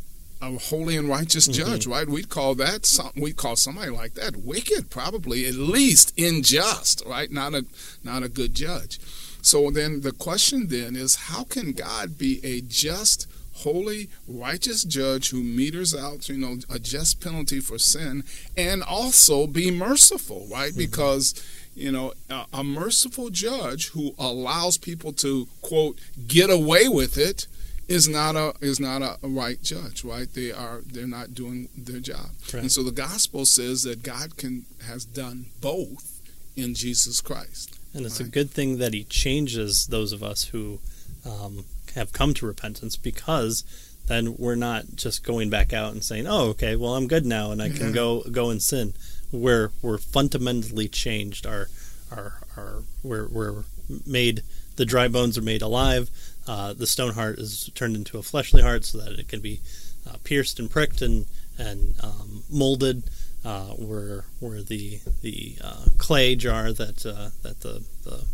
a 0.40 0.56
holy 0.58 0.96
and 0.96 1.08
righteous 1.08 1.48
Mm-hmm. 1.48 1.70
judge, 1.70 1.86
right? 1.86 2.08
We'd 2.08 2.28
call 2.28 2.54
that 2.56 2.86
some, 2.86 3.10
we'd 3.16 3.36
call 3.36 3.56
somebody 3.56 3.90
like 3.90 4.14
that 4.14 4.36
wicked, 4.36 4.90
probably 4.90 5.46
at 5.46 5.54
least 5.54 6.18
unjust, 6.18 7.02
right? 7.06 7.30
Not 7.30 7.54
a 7.54 7.64
not 8.04 8.22
a 8.22 8.28
good 8.28 8.54
judge. 8.54 8.98
So 9.42 9.70
then 9.70 10.00
the 10.02 10.12
question 10.12 10.68
then 10.68 10.96
is 10.96 11.14
how 11.16 11.44
can 11.44 11.72
God 11.72 12.18
be 12.18 12.40
a 12.44 12.60
just, 12.60 13.26
holy, 13.54 14.08
righteous 14.26 14.82
judge 14.84 15.30
who 15.30 15.42
meters 15.42 15.94
out, 15.94 16.28
you 16.28 16.36
know, 16.36 16.58
a 16.68 16.78
just 16.78 17.20
penalty 17.20 17.60
for 17.60 17.78
sin 17.78 18.24
and 18.56 18.82
also 18.82 19.46
be 19.46 19.70
merciful, 19.70 20.46
right? 20.50 20.72
Because 20.76 21.34
you 21.74 21.92
know, 21.92 22.12
a, 22.28 22.44
a 22.52 22.64
merciful 22.64 23.30
judge 23.30 23.90
who 23.90 24.12
allows 24.18 24.76
people 24.76 25.12
to 25.12 25.46
quote 25.62 25.98
get 26.26 26.50
away 26.50 26.88
with 26.88 27.16
it 27.16 27.46
is 27.88 28.06
not 28.08 28.36
a 28.36 28.52
is 28.60 28.78
not 28.78 29.02
a, 29.02 29.16
a 29.22 29.28
right 29.28 29.62
judge, 29.62 30.04
right? 30.04 30.28
They 30.32 30.52
are 30.52 30.82
they're 30.86 31.06
not 31.06 31.34
doing 31.34 31.68
their 31.76 32.00
job, 32.00 32.30
Right. 32.52 32.62
and 32.62 32.72
so 32.72 32.82
the 32.82 32.92
gospel 32.92 33.46
says 33.46 33.82
that 33.82 34.02
God 34.02 34.36
can 34.36 34.66
has 34.86 35.04
done 35.04 35.46
both 35.60 36.20
in 36.56 36.74
Jesus 36.74 37.20
Christ. 37.20 37.74
And 37.94 38.04
it's 38.04 38.20
a 38.20 38.24
good 38.24 38.50
thing 38.50 38.78
that 38.78 38.92
he 38.92 39.04
changes 39.04 39.86
those 39.86 40.12
of 40.12 40.22
us 40.22 40.44
who 40.44 40.78
um, 41.24 41.64
have 41.94 42.12
come 42.12 42.34
to 42.34 42.46
repentance 42.46 42.96
because 42.96 43.64
then 44.08 44.36
we're 44.36 44.54
not 44.54 44.84
just 44.94 45.24
going 45.24 45.48
back 45.50 45.72
out 45.72 45.92
and 45.92 46.04
saying, 46.04 46.26
"Oh, 46.26 46.48
okay, 46.50 46.76
well 46.76 46.94
I'm 46.94 47.08
good 47.08 47.24
now 47.26 47.50
and 47.50 47.62
I 47.62 47.70
can 47.70 47.88
Yeah. 47.88 47.92
go 47.92 48.22
go 48.30 48.50
and 48.50 48.62
sin." 48.62 48.92
We're 49.32 49.70
we're 49.82 49.98
fundamentally 49.98 50.88
changed. 50.88 51.46
Our 51.46 51.68
our 52.10 52.34
our 52.56 52.82
we're 53.02 53.28
we're 53.28 53.64
made 54.06 54.42
the 54.78 54.86
dry 54.86 55.06
bones 55.08 55.36
are 55.36 55.42
made 55.52 55.62
alive. 55.62 56.08
uh, 56.46 56.72
the 56.72 56.86
stone 56.86 57.12
heart 57.12 57.38
is 57.38 57.70
turned 57.74 57.94
into 57.94 58.16
a 58.16 58.22
fleshly 58.22 58.62
heart 58.62 58.82
so 58.84 58.96
that 58.98 59.18
it 59.18 59.28
can 59.28 59.40
be 59.40 59.60
uh, 60.08 60.16
pierced 60.24 60.58
and 60.58 60.70
pricked 60.70 61.02
and 61.02 61.26
and 61.58 61.94
um, 62.02 62.42
molded. 62.50 63.02
Uh, 63.44 63.72
where 63.88 64.24
where 64.40 64.62
the 64.62 64.98
the 65.22 65.56
uh, 65.62 65.84
clay 65.96 66.34
jar 66.34 66.72
that 66.72 67.04
uh, 67.06 67.30
that 67.42 67.60
the 67.60 67.84
the 68.04 68.24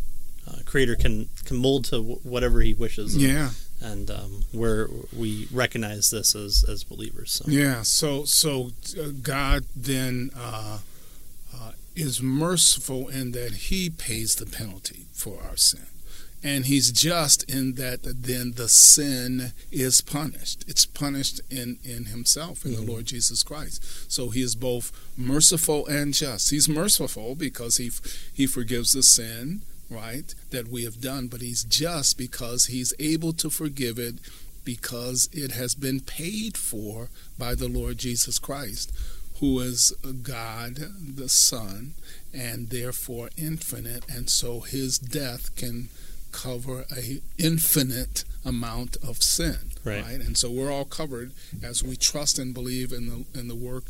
uh, 0.49 0.59
creator 0.65 0.95
can 0.97 1.29
can 1.45 1.57
mold 1.57 1.85
to 1.85 1.97
w- 1.97 2.21
whatever 2.23 2.61
he 2.63 2.73
wishes. 2.73 3.17
Yeah. 3.17 3.51
And 3.81 4.11
um, 4.11 4.45
where 4.53 4.89
we 5.13 5.47
recognize 5.53 6.11
this 6.11 6.35
as 6.35 6.65
as 6.69 6.85
believers. 6.85 7.33
So. 7.33 7.45
Yeah. 7.49 7.83
So 7.83 8.25
so 8.25 8.71
God 9.23 9.65
then 9.77 10.31
uh, 10.37 10.79
uh, 11.55 11.73
is 11.95 12.23
merciful 12.23 13.09
in 13.09 13.33
that 13.33 13.53
He 13.69 13.91
pays 13.91 14.35
the 14.37 14.47
penalty 14.47 15.07
for 15.13 15.43
our 15.43 15.57
sin. 15.57 15.87
And 16.45 16.67
he's 16.67 16.93
just 16.93 17.51
in 17.51 17.75
that 17.75 18.01
then 18.05 18.53
the 18.53 18.69
sin 18.69 19.53
is 19.73 20.01
punished. 20.03 20.65
It's 20.69 20.85
punished 20.85 21.41
in, 21.51 21.79
in 21.83 22.05
himself, 22.07 22.65
in 22.65 22.73
mm-hmm. 22.73 22.85
the 22.85 22.93
Lord 22.93 23.07
Jesus 23.07 23.43
Christ. 23.43 24.13
So 24.13 24.29
he 24.29 24.43
is 24.43 24.55
both 24.55 24.93
merciful 25.17 25.87
and 25.87 26.13
just. 26.13 26.51
He's 26.51 26.69
merciful 26.69 27.35
because 27.35 27.79
he 27.79 27.91
he 28.33 28.47
forgives 28.47 28.93
the 28.93 29.03
sin 29.03 29.63
right, 29.91 30.35
that 30.51 30.69
we 30.69 30.85
have 30.85 31.01
done, 31.01 31.29
but 31.29 31.41
he's 31.41 31.65
just 31.65 32.19
because 32.19 32.67
he's 32.67 32.95
able 32.99 33.33
to 33.35 33.51
forgive 33.51 33.99
it 33.99 34.17
because 34.65 35.29
it 35.33 35.53
has 35.53 35.75
been 35.75 36.01
paid 36.01 36.57
for 36.57 37.11
by 37.39 37.55
the 37.55 37.69
Lord 37.69 37.99
Jesus 37.99 38.39
Christ, 38.39 38.93
who 39.41 39.61
is 39.61 39.93
God 40.23 40.77
the 41.17 41.29
Son 41.29 41.95
and 42.33 42.71
therefore 42.71 43.31
infinite, 43.37 44.05
and 44.09 44.31
so 44.31 44.61
his 44.61 44.99
death 44.99 45.55
can 45.57 45.89
cover 46.35 46.85
a 46.95 47.21
infinite 47.39 48.25
amount 48.45 48.97
of 49.07 49.23
sin, 49.23 49.71
right? 49.85 50.03
right? 50.03 50.21
And 50.21 50.37
so 50.37 50.51
we're 50.51 50.73
all 50.73 50.85
covered 50.85 51.33
as 51.63 51.83
we 51.83 51.97
trust 51.97 52.39
and 52.39 52.53
believe 52.53 52.93
in 52.93 53.07
the 53.07 53.39
in 53.39 53.49
the 53.49 53.55
work 53.55 53.85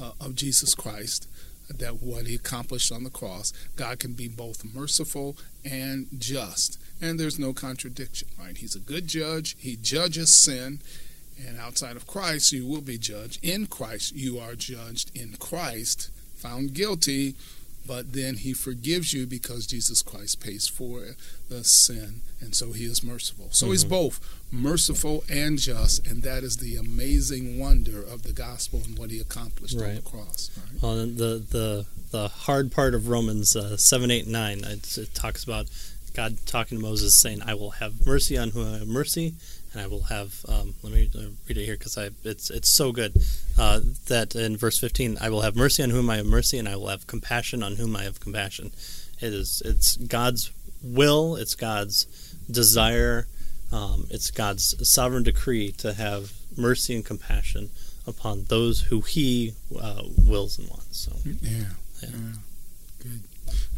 uh, 0.00 0.12
of 0.20 0.34
Jesus 0.34 0.74
Christ 0.74 1.26
that 1.68 2.02
what 2.02 2.26
he 2.26 2.34
accomplished 2.34 2.90
on 2.92 3.04
the 3.04 3.10
cross, 3.10 3.52
God 3.76 3.98
can 3.98 4.14
be 4.14 4.28
both 4.28 4.64
merciful 4.74 5.36
and 5.64 6.06
just. 6.18 6.80
And 7.00 7.18
there's 7.18 7.38
no 7.38 7.52
contradiction, 7.52 8.28
right? 8.38 8.56
He's 8.56 8.74
a 8.74 8.80
good 8.80 9.06
judge. 9.06 9.56
He 9.58 9.76
judges 9.76 10.34
sin. 10.34 10.80
And 11.46 11.58
outside 11.58 11.96
of 11.96 12.06
Christ, 12.06 12.52
you 12.52 12.66
will 12.66 12.82
be 12.82 12.98
judged. 12.98 13.42
In 13.42 13.66
Christ, 13.66 14.14
you 14.14 14.38
are 14.38 14.54
judged. 14.54 15.16
In 15.16 15.36
Christ, 15.38 16.10
found 16.34 16.74
guilty, 16.74 17.34
but 17.86 18.12
then 18.12 18.36
he 18.36 18.52
forgives 18.52 19.12
you 19.12 19.26
because 19.26 19.66
Jesus 19.66 20.02
Christ 20.02 20.40
pays 20.40 20.68
for 20.68 21.16
the 21.48 21.64
sin, 21.64 22.20
and 22.40 22.54
so 22.54 22.72
he 22.72 22.84
is 22.84 23.02
merciful. 23.02 23.48
So 23.50 23.66
mm-hmm. 23.66 23.72
he's 23.72 23.84
both 23.84 24.20
merciful 24.52 25.24
and 25.28 25.58
just, 25.58 26.06
and 26.06 26.22
that 26.22 26.42
is 26.42 26.58
the 26.58 26.76
amazing 26.76 27.58
wonder 27.58 28.02
of 28.02 28.22
the 28.22 28.32
gospel 28.32 28.82
and 28.84 28.98
what 28.98 29.10
he 29.10 29.20
accomplished 29.20 29.76
right. 29.78 29.90
on 29.90 29.94
the 29.96 30.02
cross. 30.02 30.50
Right? 30.74 31.16
The 31.16 31.44
the 31.50 31.86
the 32.10 32.28
hard 32.28 32.72
part 32.72 32.94
of 32.94 33.08
Romans 33.08 33.56
uh, 33.56 33.76
seven, 33.76 34.10
eight, 34.10 34.26
nine, 34.26 34.64
it, 34.64 34.98
it 34.98 35.14
talks 35.14 35.44
about 35.44 35.66
God 36.14 36.38
talking 36.46 36.78
to 36.78 36.82
Moses, 36.82 37.18
saying, 37.18 37.42
"I 37.42 37.54
will 37.54 37.70
have 37.72 38.06
mercy 38.06 38.36
on 38.36 38.50
whom 38.50 38.74
I 38.74 38.78
have 38.78 38.88
mercy, 38.88 39.34
and 39.72 39.80
I 39.80 39.86
will 39.86 40.04
have. 40.04 40.44
Um, 40.48 40.74
let 40.82 40.92
me 40.92 41.10
read 41.48 41.56
it 41.56 41.64
here 41.64 41.76
because 41.76 41.96
it's 42.24 42.50
it's 42.50 42.70
so 42.70 42.92
good 42.92 43.16
uh, 43.58 43.80
that 44.08 44.34
in 44.34 44.56
verse 44.56 44.78
fifteen, 44.78 45.16
I 45.20 45.30
will 45.30 45.42
have 45.42 45.56
mercy 45.56 45.82
on 45.82 45.90
whom 45.90 46.10
I 46.10 46.16
have 46.16 46.26
mercy, 46.26 46.58
and 46.58 46.68
I 46.68 46.76
will 46.76 46.88
have 46.88 47.06
compassion 47.06 47.62
on 47.62 47.76
whom 47.76 47.96
I 47.96 48.04
have 48.04 48.20
compassion. 48.20 48.72
It 49.20 49.32
is 49.32 49.62
it's 49.64 49.96
God's 49.96 50.50
will, 50.82 51.36
it's 51.36 51.54
God's 51.54 52.06
desire, 52.50 53.26
um, 53.72 54.06
it's 54.10 54.30
God's 54.30 54.74
sovereign 54.88 55.22
decree 55.22 55.72
to 55.72 55.92
have 55.92 56.32
mercy 56.56 56.94
and 56.94 57.04
compassion 57.04 57.70
upon 58.06 58.44
those 58.48 58.82
who 58.82 59.02
He 59.02 59.54
uh, 59.80 60.02
wills 60.16 60.58
and 60.58 60.68
wants. 60.68 60.98
So 61.00 61.12
yeah, 61.24 61.34
yeah, 61.42 61.66
yeah. 62.02 62.08
good. 62.98 63.20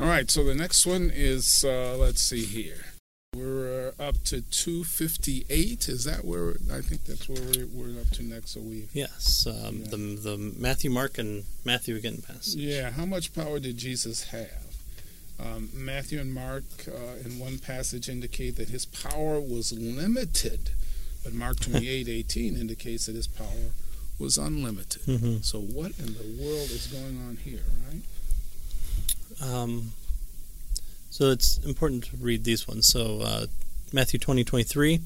All 0.00 0.06
right, 0.06 0.30
so 0.30 0.44
the 0.44 0.54
next 0.54 0.86
one 0.86 1.10
is 1.14 1.64
uh, 1.64 1.96
let's 1.98 2.22
see 2.22 2.44
here. 2.44 2.91
We're 3.34 3.94
uh, 3.98 4.08
up 4.08 4.24
to 4.24 4.42
258. 4.42 5.88
Is 5.88 6.04
that 6.04 6.22
where 6.22 6.50
I 6.70 6.82
think 6.82 7.04
that's 7.04 7.30
where 7.30 7.40
we're, 7.40 7.66
we're 7.72 7.98
up 7.98 8.10
to 8.10 8.22
next? 8.22 8.50
So 8.50 8.60
we 8.60 8.88
yes, 8.92 9.46
um, 9.46 9.76
yeah. 9.78 9.88
the 9.88 9.96
the 9.96 10.54
Matthew, 10.58 10.90
Mark, 10.90 11.16
and 11.16 11.44
Matthew 11.64 11.96
again 11.96 12.20
passage. 12.20 12.56
Yeah, 12.56 12.90
how 12.90 13.06
much 13.06 13.34
power 13.34 13.58
did 13.58 13.78
Jesus 13.78 14.24
have? 14.24 14.76
Um, 15.40 15.70
Matthew 15.72 16.20
and 16.20 16.34
Mark 16.34 16.64
uh, 16.86 17.24
in 17.24 17.38
one 17.38 17.58
passage 17.58 18.10
indicate 18.10 18.56
that 18.56 18.68
his 18.68 18.84
power 18.84 19.40
was 19.40 19.72
limited, 19.72 20.68
but 21.24 21.32
Mark 21.32 21.58
28 21.60 22.08
18 22.08 22.54
indicates 22.54 23.06
that 23.06 23.14
his 23.16 23.28
power 23.28 23.72
was 24.18 24.36
unlimited. 24.36 25.00
Mm-hmm. 25.06 25.40
So 25.40 25.58
what 25.58 25.92
in 25.98 26.12
the 26.12 26.44
world 26.44 26.70
is 26.70 26.86
going 26.86 27.18
on 27.26 27.38
here, 27.42 27.62
right? 27.88 29.50
Um, 29.50 29.92
so 31.12 31.30
it's 31.30 31.58
important 31.58 32.04
to 32.04 32.16
read 32.16 32.44
these 32.44 32.66
ones. 32.66 32.88
So 32.88 33.20
uh, 33.20 33.46
Matthew 33.92 34.18
20, 34.18 34.44
23. 34.44 34.94
And 34.94 35.04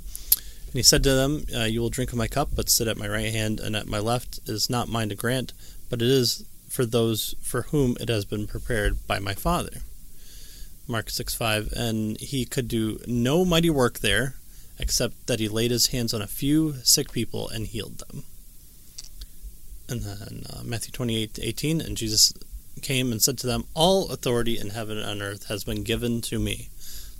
he 0.73 0.83
said 0.85 1.03
to 1.03 1.13
them, 1.13 1.45
uh, 1.53 1.65
You 1.65 1.81
will 1.81 1.91
drink 1.91 2.13
of 2.13 2.17
my 2.17 2.29
cup, 2.29 2.51
but 2.55 2.71
sit 2.71 2.87
at 2.87 2.97
my 2.97 3.09
right 3.09 3.33
hand 3.33 3.59
and 3.59 3.75
at 3.75 3.89
my 3.89 3.99
left 3.99 4.39
is 4.47 4.71
not 4.71 4.89
mine 4.89 5.09
to 5.09 5.17
grant, 5.17 5.53
but 5.91 6.01
it 6.01 6.07
is 6.07 6.45
for 6.69 6.87
those 6.87 7.35
for 7.43 7.63
whom 7.63 7.97
it 7.99 8.09
has 8.09 8.25
been 8.25 8.47
prepared 8.47 9.05
by 9.09 9.19
my 9.19 9.35
Father. 9.35 9.79
Mark 10.87 11.11
6, 11.11 11.35
5. 11.35 11.73
And 11.73 12.21
he 12.21 12.45
could 12.45 12.69
do 12.69 13.01
no 13.09 13.45
mighty 13.45 13.69
work 13.69 13.99
there, 13.99 14.37
except 14.79 15.27
that 15.27 15.41
he 15.41 15.49
laid 15.49 15.73
his 15.73 15.89
hands 15.89 16.15
on 16.15 16.23
a 16.23 16.29
few 16.29 16.75
sick 16.85 17.11
people 17.11 17.49
and 17.49 17.67
healed 17.67 17.99
them. 17.99 18.23
And 19.89 20.03
then 20.03 20.45
uh, 20.53 20.63
Matthew 20.63 20.93
28, 20.93 21.41
18. 21.43 21.81
And 21.81 21.97
Jesus 21.97 22.33
came 22.83 23.12
and 23.12 23.23
said 23.23 23.38
to 23.38 23.47
them, 23.47 23.64
All 23.75 24.11
authority 24.11 24.59
in 24.59 24.71
heaven 24.71 24.99
and 24.99 25.09
on 25.09 25.23
earth 25.23 25.47
has 25.47 25.64
been 25.64 25.83
given 25.83 26.21
to 26.23 26.38
me. 26.38 26.68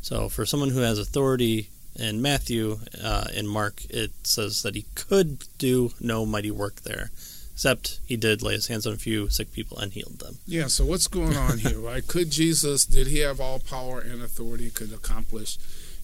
So, 0.01 0.29
for 0.29 0.47
someone 0.47 0.71
who 0.71 0.81
has 0.81 0.99
authority 0.99 1.71
in 1.99 2.23
Matthew, 2.23 2.79
uh, 3.03 3.29
in 3.35 3.47
Mark, 3.47 3.85
it 3.91 4.13
says 4.23 4.63
that 4.63 4.75
he 4.75 4.87
could 4.95 5.45
do 5.59 5.93
no 6.01 6.27
mighty 6.27 6.51
work 6.51 6.83
there, 6.83 7.11
except 7.53 8.01
he 8.07 8.17
did 8.17 8.43
lay 8.43 8.53
his 8.53 8.69
hands 8.69 8.87
on 8.87 8.93
a 8.93 8.99
few 8.99 9.29
sick 9.31 9.53
people 9.53 9.79
and 9.79 9.93
healed 9.93 10.19
them. 10.21 10.39
Yeah, 10.47 10.67
so 10.67 10.85
what's 10.85 11.09
going 11.09 11.37
on 11.37 11.59
here, 11.59 11.79
right? 11.81 12.07
Could 12.09 12.31
Jesus, 12.31 12.85
did 12.85 13.07
he 13.07 13.19
have 13.21 13.41
all 13.41 13.59
power 13.59 13.99
and 13.99 14.23
authority, 14.23 14.71
could 14.71 14.93
accomplish? 14.93 15.59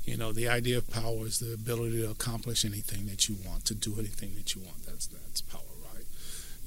You 0.04 0.16
know, 0.16 0.32
the 0.32 0.49
idea 0.49 0.78
of 0.78 0.90
power 0.90 1.26
is 1.26 1.38
the 1.38 1.54
ability 1.54 2.02
to 2.02 2.11
accomplish 2.11 2.64
anything 2.64 3.06
that 3.06 3.28
you 3.28 3.37
want, 3.47 3.64
to 3.66 3.75
do 3.75 3.94
anything 3.99 4.35
that 4.35 4.54
you 4.54 4.62
want. 4.62 4.85
That's 4.85 5.06
that's 5.06 5.42
power. 5.42 5.72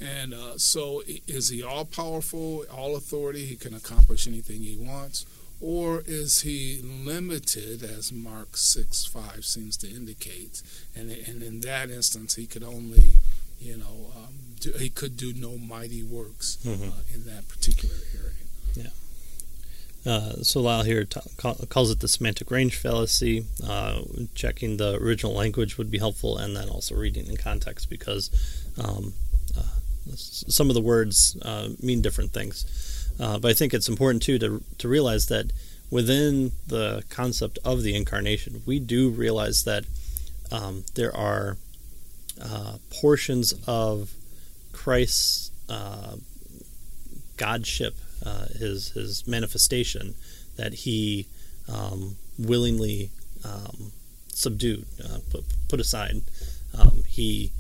And 0.02 0.34
uh, 0.34 0.58
so, 0.58 1.04
is 1.28 1.50
he 1.50 1.64
all 1.64 1.86
powerful, 1.86 2.66
all 2.72 2.96
authority? 2.96 3.46
He 3.46 3.56
can 3.56 3.74
accomplish 3.74 4.28
anything 4.28 4.62
he 4.62 4.78
wants? 4.78 5.26
Or 5.62 6.04
is 6.06 6.42
he 6.42 6.82
limited, 6.84 7.82
as 7.82 8.12
Mark 8.12 8.58
6 8.58 9.06
5 9.06 9.46
seems 9.46 9.78
to 9.78 9.90
indicate? 9.90 10.62
And, 10.96 11.10
and 11.10 11.42
in 11.42 11.62
that 11.62 11.90
instance, 11.90 12.36
he 12.36 12.46
could 12.46 12.64
only, 12.64 13.14
you 13.60 13.78
know, 13.78 14.12
um, 14.16 14.34
do, 14.60 14.74
he 14.74 14.90
could 14.90 15.16
do 15.16 15.34
no 15.34 15.58
mighty 15.58 16.04
works 16.04 16.58
mm-hmm. 16.64 16.90
uh, 16.90 17.02
in 17.14 17.26
that 17.26 17.48
particular 17.48 17.96
area. 18.14 18.92
Yeah. 20.06 20.12
Uh, 20.12 20.44
so 20.44 20.62
Lisle 20.62 20.84
here 20.84 21.06
t- 21.06 21.22
calls 21.70 21.90
it 21.90 22.00
the 22.00 22.08
semantic 22.08 22.52
range 22.52 22.76
fallacy. 22.76 23.46
Uh, 23.66 24.02
checking 24.36 24.78
the 24.78 24.96
original 24.96 25.34
language 25.34 25.78
would 25.78 25.90
be 25.90 25.98
helpful, 25.98 26.38
and 26.38 26.56
then 26.56 26.70
also 26.70 26.96
reading 26.96 27.28
in 27.28 27.38
context 27.38 27.90
because 27.90 28.30
um, 28.78 29.14
uh, 29.58 29.64
some 30.16 30.70
of 30.70 30.76
the 30.76 30.82
words 30.82 31.38
uh, 31.42 31.70
mean 31.82 32.02
different 32.02 32.32
things. 32.32 32.66
Uh, 33.20 33.40
but 33.40 33.52
I 33.52 33.54
think 33.54 33.74
it's 33.74 33.90
important 33.90 34.24
too 34.24 34.38
to 34.40 34.64
to 34.78 34.88
realize 34.88 35.28
that 35.28 35.52
within 35.90 36.52
the 36.68 37.04
concept 37.10 37.58
of 37.64 37.84
the 37.84 37.96
incarnation, 37.96 38.62
we 38.66 38.80
do 38.80 39.10
realize 39.10 39.64
that 39.64 39.86
um, 40.52 40.84
there 40.96 41.16
are 41.16 41.58
uh, 42.42 42.78
portions 42.90 43.54
of 43.66 44.14
Christ's 44.74 45.52
uh, 45.70 46.18
godship, 47.38 47.96
uh, 48.26 48.48
his 48.60 48.90
his 48.90 49.26
manifestation, 49.28 50.16
that 50.58 50.74
he 50.74 51.28
um, 51.68 52.18
willingly 52.38 53.12
um, 53.44 53.92
subdued, 54.28 54.86
uh, 55.04 55.20
put, 55.32 55.44
put 55.68 55.80
aside. 55.80 56.22
Um, 56.78 57.04
he 57.08 57.52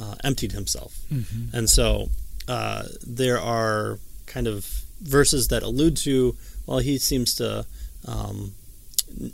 uh, 0.00 0.14
emptied 0.24 0.52
himself. 0.52 0.98
Mm-hmm. 1.12 1.56
And 1.56 1.68
so 1.68 2.08
uh, 2.48 2.84
there 3.06 3.40
are 3.40 3.98
kind 4.26 4.46
of 4.46 4.66
verses 5.00 5.48
that 5.48 5.62
allude 5.62 5.96
to, 5.98 6.36
well, 6.66 6.78
he 6.78 6.98
seems 6.98 7.34
to 7.36 7.66
um, 8.06 8.52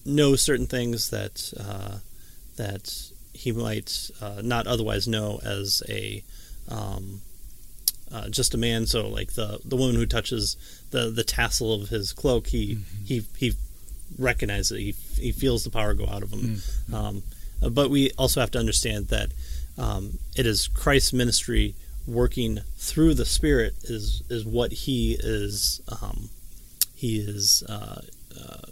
know 0.05 0.37
certain 0.37 0.67
things 0.67 1.11
that 1.11 1.53
uh, 1.59 1.99
that 2.57 3.11
he 3.33 3.53
might 3.53 4.11
uh, 4.21 4.41
not 4.43 4.67
otherwise 4.67 5.07
know 5.07 5.41
as 5.45 5.83
a 5.88 6.23
um, 6.69 7.21
uh, 8.12 8.29
just 8.29 8.55
a 8.55 8.59
man. 8.59 8.87
So, 8.87 9.09
like 9.09 9.35
the 9.35 9.61
the 9.65 9.77
woman 9.77 9.97
who 9.97 10.07
touches 10.07 10.57
the 10.91 11.11
the 11.11 11.25
tassel 11.25 11.73
of 11.73 11.88
his 11.88 12.12
cloak, 12.12 12.49
he 12.49 12.77
mm-hmm. 12.77 13.05
he 13.05 13.25
he 13.37 13.55
recognizes 14.19 14.73
it. 14.73 14.81
He 14.81 14.93
he 15.21 15.33
feels 15.33 15.65
the 15.65 15.71
power 15.71 15.95
go 15.95 16.07
out 16.07 16.23
of 16.23 16.33
him. 16.33 16.41
Mm-hmm. 16.41 16.95
Um, 16.95 17.23
but 17.71 17.91
we 17.91 18.11
also 18.12 18.41
have 18.41 18.50
to 18.53 18.59
understand 18.59 19.09
that 19.09 19.31
um, 19.79 20.19
it 20.37 20.47
is 20.47 20.69
Christ's 20.69 21.13
ministry 21.13 21.75
working 22.07 22.61
through 22.77 23.15
the 23.15 23.27
Spirit 23.27 23.75
is 23.85 24.23
is 24.31 24.45
what 24.45 24.73
he 24.73 25.17
is 25.21 25.81
um, 26.03 26.31
he 26.95 27.19
is 27.19 27.63
uh, 27.69 28.01
uh, 28.39 28.71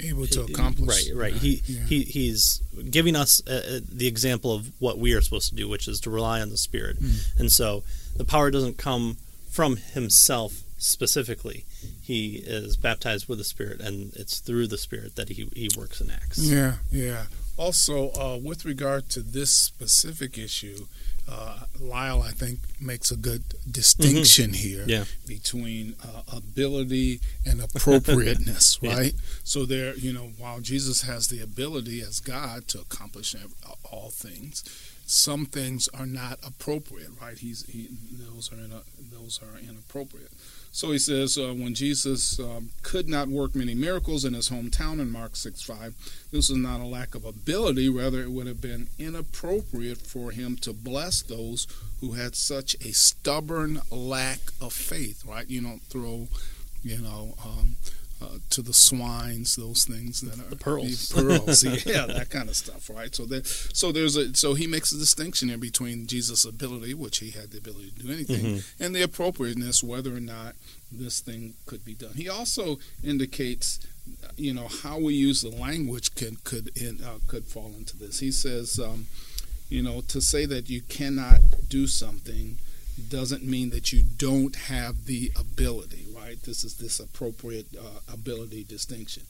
able 0.00 0.26
to 0.26 0.42
accomplish. 0.42 1.10
Right, 1.10 1.32
right. 1.32 1.34
He 1.34 1.62
yeah. 1.66 1.80
he 1.84 2.02
he's 2.02 2.62
giving 2.90 3.16
us 3.16 3.42
uh, 3.48 3.62
uh, 3.76 3.80
the 3.90 4.06
example 4.06 4.52
of 4.52 4.70
what 4.78 4.98
we 4.98 5.12
are 5.14 5.20
supposed 5.20 5.48
to 5.50 5.56
do, 5.56 5.68
which 5.68 5.88
is 5.88 6.00
to 6.00 6.10
rely 6.10 6.40
on 6.40 6.50
the 6.50 6.58
Spirit. 6.58 7.00
Mm. 7.00 7.40
And 7.40 7.52
so 7.52 7.82
the 8.16 8.24
power 8.24 8.50
doesn't 8.50 8.78
come 8.78 9.16
from 9.50 9.76
himself 9.76 10.62
specifically. 10.78 11.64
He 12.02 12.42
is 12.44 12.76
baptized 12.76 13.28
with 13.28 13.38
the 13.38 13.44
Spirit, 13.44 13.80
and 13.80 14.12
it's 14.14 14.40
through 14.40 14.66
the 14.66 14.78
Spirit 14.78 15.16
that 15.16 15.30
he 15.30 15.48
he 15.54 15.70
works 15.76 16.00
and 16.00 16.10
acts. 16.10 16.38
Yeah, 16.38 16.74
yeah. 16.90 17.24
Also, 17.56 18.10
uh, 18.12 18.36
with 18.36 18.64
regard 18.64 19.08
to 19.10 19.20
this 19.20 19.50
specific 19.50 20.36
issue, 20.36 20.86
uh, 21.28 21.60
Lisle, 21.80 22.22
I 22.22 22.32
think, 22.32 22.60
makes 22.80 23.10
a 23.10 23.16
good 23.16 23.42
distinction 23.70 24.50
mm-hmm. 24.50 24.68
here 24.68 24.84
yeah. 24.86 25.04
between 25.26 25.94
uh, 26.04 26.22
ability 26.36 27.20
and 27.46 27.62
appropriateness, 27.62 28.78
right? 28.82 29.14
Yeah. 29.14 29.20
So 29.42 29.64
there, 29.64 29.94
you 29.96 30.12
know, 30.12 30.32
while 30.36 30.60
Jesus 30.60 31.02
has 31.02 31.28
the 31.28 31.40
ability 31.40 32.00
as 32.00 32.20
God 32.20 32.68
to 32.68 32.80
accomplish 32.80 33.34
all 33.90 34.10
things, 34.10 34.64
some 35.06 35.46
things 35.46 35.88
are 35.88 36.06
not 36.06 36.38
appropriate, 36.46 37.10
right? 37.20 37.38
He's 37.38 37.64
he, 37.66 37.88
those 38.10 38.52
are 38.52 38.56
in 38.56 38.72
a, 38.72 38.82
those 39.12 39.40
are 39.42 39.58
inappropriate. 39.58 40.32
So 40.74 40.90
he 40.90 40.98
says 40.98 41.38
uh, 41.38 41.54
when 41.54 41.72
Jesus 41.72 42.40
um, 42.40 42.70
could 42.82 43.08
not 43.08 43.28
work 43.28 43.54
many 43.54 43.76
miracles 43.76 44.24
in 44.24 44.34
his 44.34 44.50
hometown 44.50 44.98
in 44.98 45.08
Mark 45.08 45.36
6 45.36 45.62
5, 45.62 45.94
this 46.32 46.50
is 46.50 46.56
not 46.56 46.80
a 46.80 46.84
lack 46.84 47.14
of 47.14 47.24
ability, 47.24 47.88
rather, 47.88 48.20
it 48.20 48.32
would 48.32 48.48
have 48.48 48.60
been 48.60 48.88
inappropriate 48.98 49.98
for 49.98 50.32
him 50.32 50.56
to 50.56 50.72
bless 50.72 51.22
those 51.22 51.68
who 52.00 52.14
had 52.14 52.34
such 52.34 52.74
a 52.84 52.92
stubborn 52.92 53.82
lack 53.88 54.40
of 54.60 54.72
faith, 54.72 55.24
right? 55.24 55.48
You 55.48 55.60
don't 55.60 55.82
throw, 55.84 56.26
you 56.82 56.98
know, 56.98 57.36
um, 57.44 57.76
uh, 58.24 58.38
to 58.50 58.62
the 58.62 58.72
swines, 58.72 59.56
those 59.56 59.84
things 59.84 60.20
that 60.22 60.38
are 60.38 60.48
the 60.48 60.56
pearls, 60.56 61.08
the 61.08 61.22
pearls, 61.22 61.64
yeah, 61.86 62.06
that 62.06 62.30
kind 62.30 62.48
of 62.48 62.56
stuff, 62.56 62.88
right? 62.90 63.14
So 63.14 63.26
that, 63.26 63.46
so 63.46 63.92
there's 63.92 64.16
a, 64.16 64.34
so 64.34 64.54
he 64.54 64.66
makes 64.66 64.92
a 64.92 64.98
distinction 64.98 65.48
here 65.48 65.58
between 65.58 66.06
Jesus' 66.06 66.44
ability, 66.44 66.94
which 66.94 67.18
he 67.18 67.30
had 67.30 67.50
the 67.50 67.58
ability 67.58 67.90
to 67.90 68.02
do 68.02 68.12
anything, 68.12 68.44
mm-hmm. 68.44 68.82
and 68.82 68.94
the 68.94 69.02
appropriateness, 69.02 69.82
whether 69.82 70.14
or 70.14 70.20
not 70.20 70.54
this 70.90 71.20
thing 71.20 71.54
could 71.66 71.84
be 71.84 71.94
done. 71.94 72.14
He 72.14 72.28
also 72.28 72.78
indicates, 73.02 73.80
you 74.36 74.54
know, 74.54 74.68
how 74.68 74.98
we 74.98 75.14
use 75.14 75.42
the 75.42 75.50
language 75.50 76.14
can 76.14 76.36
could 76.44 76.70
in, 76.76 77.00
uh, 77.04 77.18
could 77.26 77.44
fall 77.44 77.72
into 77.76 77.96
this. 77.96 78.20
He 78.20 78.30
says, 78.30 78.78
um, 78.78 79.06
you 79.68 79.82
know, 79.82 80.02
to 80.02 80.20
say 80.20 80.46
that 80.46 80.70
you 80.70 80.82
cannot 80.82 81.40
do 81.68 81.86
something 81.86 82.58
doesn't 83.08 83.44
mean 83.44 83.70
that 83.70 83.92
you 83.92 84.02
don't 84.02 84.54
have 84.56 85.06
the 85.06 85.32
ability, 85.38 86.03
right? 86.24 86.42
This 86.42 86.64
is 86.64 86.76
this 86.76 87.00
appropriate 87.00 87.66
uh, 87.78 88.00
ability 88.12 88.64
distinction. 88.64 89.24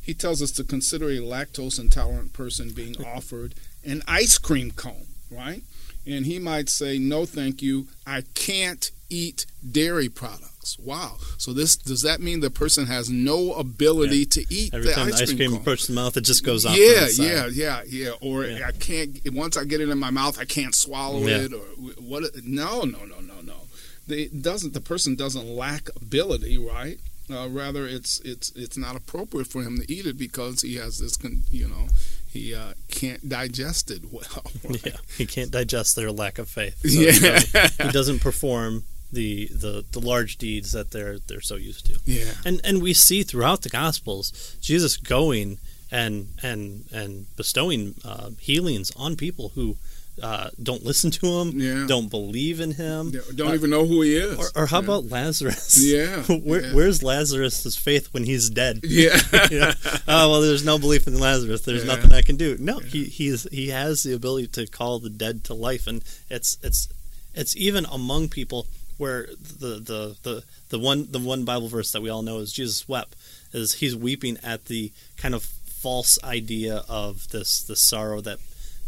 He 0.00 0.14
tells 0.14 0.40
us 0.40 0.52
to 0.52 0.64
consider 0.64 1.08
a 1.08 1.18
lactose 1.18 1.80
intolerant 1.80 2.32
person 2.32 2.70
being 2.70 2.96
offered 3.04 3.54
an 3.84 4.02
ice 4.06 4.38
cream 4.38 4.70
cone, 4.70 5.06
right? 5.30 5.62
And 6.06 6.24
he 6.26 6.38
might 6.38 6.68
say, 6.68 6.98
"No, 6.98 7.26
thank 7.26 7.62
you. 7.62 7.88
I 8.06 8.22
can't 8.34 8.90
eat 9.10 9.46
dairy 9.68 10.08
products." 10.08 10.78
Wow. 10.78 11.16
So 11.36 11.52
this 11.52 11.74
does 11.74 12.02
that 12.02 12.20
mean 12.20 12.40
the 12.40 12.50
person 12.50 12.86
has 12.86 13.10
no 13.10 13.52
ability 13.54 14.18
yeah. 14.18 14.24
to 14.30 14.54
eat 14.54 14.74
Every 14.74 14.86
the 14.86 14.94
time 14.94 15.08
ice 15.08 15.16
the 15.16 15.22
ice 15.22 15.28
cream, 15.30 15.50
cream 15.50 15.54
approaches 15.54 15.88
the 15.88 15.94
mouth, 15.94 16.16
it 16.16 16.20
just 16.20 16.44
goes 16.44 16.64
off. 16.64 16.76
Yeah, 16.76 17.08
yeah, 17.18 17.48
yeah, 17.52 17.82
yeah. 17.88 18.10
Or 18.20 18.44
yeah. 18.44 18.68
I 18.68 18.72
can't. 18.72 19.18
Once 19.32 19.56
I 19.56 19.64
get 19.64 19.80
it 19.80 19.88
in 19.88 19.98
my 19.98 20.10
mouth, 20.10 20.38
I 20.38 20.44
can't 20.44 20.74
swallow 20.74 21.26
yeah. 21.26 21.38
it. 21.38 21.52
Or 21.52 21.66
what? 22.00 22.22
No, 22.44 22.82
no, 22.82 23.04
no 23.04 23.20
it 24.08 24.42
doesn't 24.42 24.74
the 24.74 24.80
person 24.80 25.14
doesn't 25.16 25.48
lack 25.48 25.88
ability, 25.96 26.58
right? 26.58 26.98
Uh, 27.30 27.48
rather, 27.48 27.86
it's 27.86 28.20
it's 28.20 28.50
it's 28.50 28.76
not 28.76 28.94
appropriate 28.94 29.48
for 29.48 29.62
him 29.62 29.78
to 29.78 29.92
eat 29.92 30.06
it 30.06 30.16
because 30.16 30.62
he 30.62 30.76
has 30.76 30.98
this, 30.98 31.16
con- 31.16 31.42
you 31.50 31.68
know, 31.68 31.88
he 32.30 32.54
uh, 32.54 32.74
can't 32.88 33.28
digest 33.28 33.90
it 33.90 34.12
well. 34.12 34.44
Right? 34.64 34.86
Yeah, 34.86 34.96
he 35.16 35.26
can't 35.26 35.50
digest 35.50 35.96
their 35.96 36.12
lack 36.12 36.38
of 36.38 36.48
faith. 36.48 36.78
So 36.80 36.88
yeah, 36.88 37.68
he 37.86 37.92
doesn't 37.92 38.20
perform 38.20 38.84
the, 39.12 39.46
the 39.46 39.84
the 39.90 40.00
large 40.00 40.36
deeds 40.36 40.72
that 40.72 40.90
they're 40.92 41.18
they're 41.18 41.40
so 41.40 41.56
used 41.56 41.86
to. 41.86 41.98
Yeah, 42.04 42.32
and 42.44 42.60
and 42.62 42.80
we 42.82 42.94
see 42.94 43.22
throughout 43.22 43.62
the 43.62 43.70
Gospels 43.70 44.56
Jesus 44.60 44.96
going 44.96 45.58
and 45.90 46.28
and 46.42 46.84
and 46.92 47.26
bestowing 47.36 47.94
uh, 48.04 48.30
healings 48.38 48.92
on 48.96 49.16
people 49.16 49.50
who 49.54 49.76
uh, 50.22 50.50
don't 50.62 50.84
listen 50.84 51.10
to 51.10 51.26
him, 51.26 51.52
yeah. 51.60 51.84
don't 51.86 52.08
believe 52.08 52.60
in 52.60 52.72
him, 52.72 53.10
yeah, 53.12 53.20
don't 53.34 53.50
uh, 53.50 53.54
even 53.54 53.70
know 53.70 53.86
who 53.86 54.02
he 54.02 54.16
is. 54.16 54.38
Or, 54.38 54.62
or 54.62 54.66
how 54.66 54.78
yeah. 54.78 54.84
about 54.84 55.10
Lazarus? 55.10 55.76
Yeah. 55.86 56.22
Where, 56.44 56.72
where's 56.72 57.02
Lazarus's 57.02 57.76
faith 57.76 58.12
when 58.12 58.24
he's 58.24 58.50
dead? 58.50 58.80
Yeah. 58.82 59.20
Oh 60.08 60.30
well, 60.30 60.40
there's 60.40 60.64
no 60.64 60.78
belief 60.78 61.06
in 61.06 61.18
Lazarus. 61.18 61.62
There's 61.62 61.84
nothing 61.84 62.12
I 62.12 62.22
can 62.22 62.36
do. 62.36 62.56
No, 62.58 62.78
he 62.78 63.04
he's 63.04 63.46
he 63.50 63.68
has 63.68 64.02
the 64.02 64.14
ability 64.14 64.48
to 64.48 64.66
call 64.66 64.98
the 64.98 65.10
dead 65.10 65.44
to 65.44 65.54
life, 65.54 65.86
and 65.86 66.02
it's 66.30 66.58
it's 66.62 66.88
it's 67.34 67.56
even 67.56 67.86
among 67.86 68.28
people 68.28 68.66
where 68.98 69.26
the 69.26 69.78
the 69.78 70.16
the 70.22 70.44
the 70.70 70.78
one 70.78 71.08
the 71.10 71.18
one 71.18 71.44
Bible 71.44 71.68
verse 71.68 71.92
that 71.92 72.02
we 72.02 72.08
all 72.08 72.22
know 72.22 72.38
is 72.38 72.52
Jesus 72.52 72.88
wept 72.88 73.16
is 73.52 73.74
he's 73.74 73.96
weeping 73.96 74.38
at 74.42 74.66
the 74.66 74.92
kind 75.16 75.34
of 75.34 75.42
false 75.42 76.18
idea 76.24 76.82
of 76.88 77.28
this 77.28 77.62
the 77.62 77.76
sorrow 77.76 78.20
that 78.20 78.38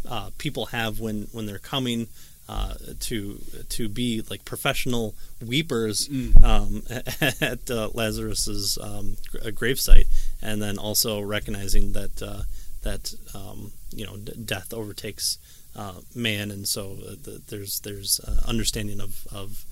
uh, 0.07 0.29
people 0.37 0.67
have 0.67 0.99
when 0.99 1.27
when 1.31 1.45
they're 1.45 1.59
coming 1.59 2.07
uh, 2.49 2.73
to 2.99 3.39
to 3.69 3.87
be 3.87 4.23
like 4.29 4.43
professional 4.43 5.13
weepers 5.45 6.07
mm. 6.07 6.43
um, 6.43 6.81
at 7.41 7.69
uh, 7.69 7.89
Lazarus's 7.93 8.77
um, 8.81 9.17
gravesite, 9.53 10.07
and 10.41 10.61
then 10.61 10.79
also 10.79 11.21
recognizing 11.21 11.93
that 11.93 12.21
uh, 12.23 12.41
that 12.81 13.13
um, 13.35 13.71
you 13.91 14.05
know 14.05 14.17
death 14.17 14.73
overtakes 14.73 15.37
uh, 15.75 16.01
man, 16.15 16.49
and 16.49 16.67
so 16.67 16.97
uh, 17.07 17.11
the, 17.21 17.41
there's 17.49 17.81
there's 17.81 18.19
understanding 18.47 18.99
of 18.99 19.27
of 19.31 19.63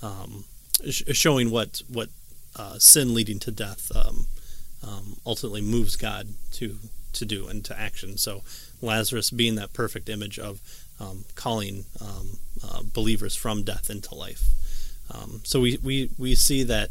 um, 0.00 0.44
sh- 0.88 1.02
showing 1.12 1.50
what 1.50 1.82
what 1.88 2.10
sin 2.78 3.12
leading 3.12 3.40
to 3.40 3.50
death 3.50 3.90
um, 3.96 4.26
um, 4.86 5.16
ultimately 5.26 5.62
moves 5.62 5.96
God 5.96 6.28
to 6.52 6.78
to 7.12 7.24
do 7.24 7.48
and 7.48 7.64
to 7.64 7.78
action. 7.78 8.16
So 8.18 8.42
Lazarus 8.80 9.30
being 9.30 9.56
that 9.56 9.72
perfect 9.72 10.08
image 10.08 10.38
of 10.38 10.60
um, 10.98 11.24
calling 11.34 11.84
um, 12.00 12.38
uh, 12.62 12.82
believers 12.94 13.34
from 13.34 13.62
death 13.62 13.90
into 13.90 14.14
life. 14.14 14.44
Um, 15.12 15.40
so 15.44 15.60
we, 15.60 15.78
we, 15.82 16.10
we 16.18 16.34
see 16.34 16.62
that 16.64 16.90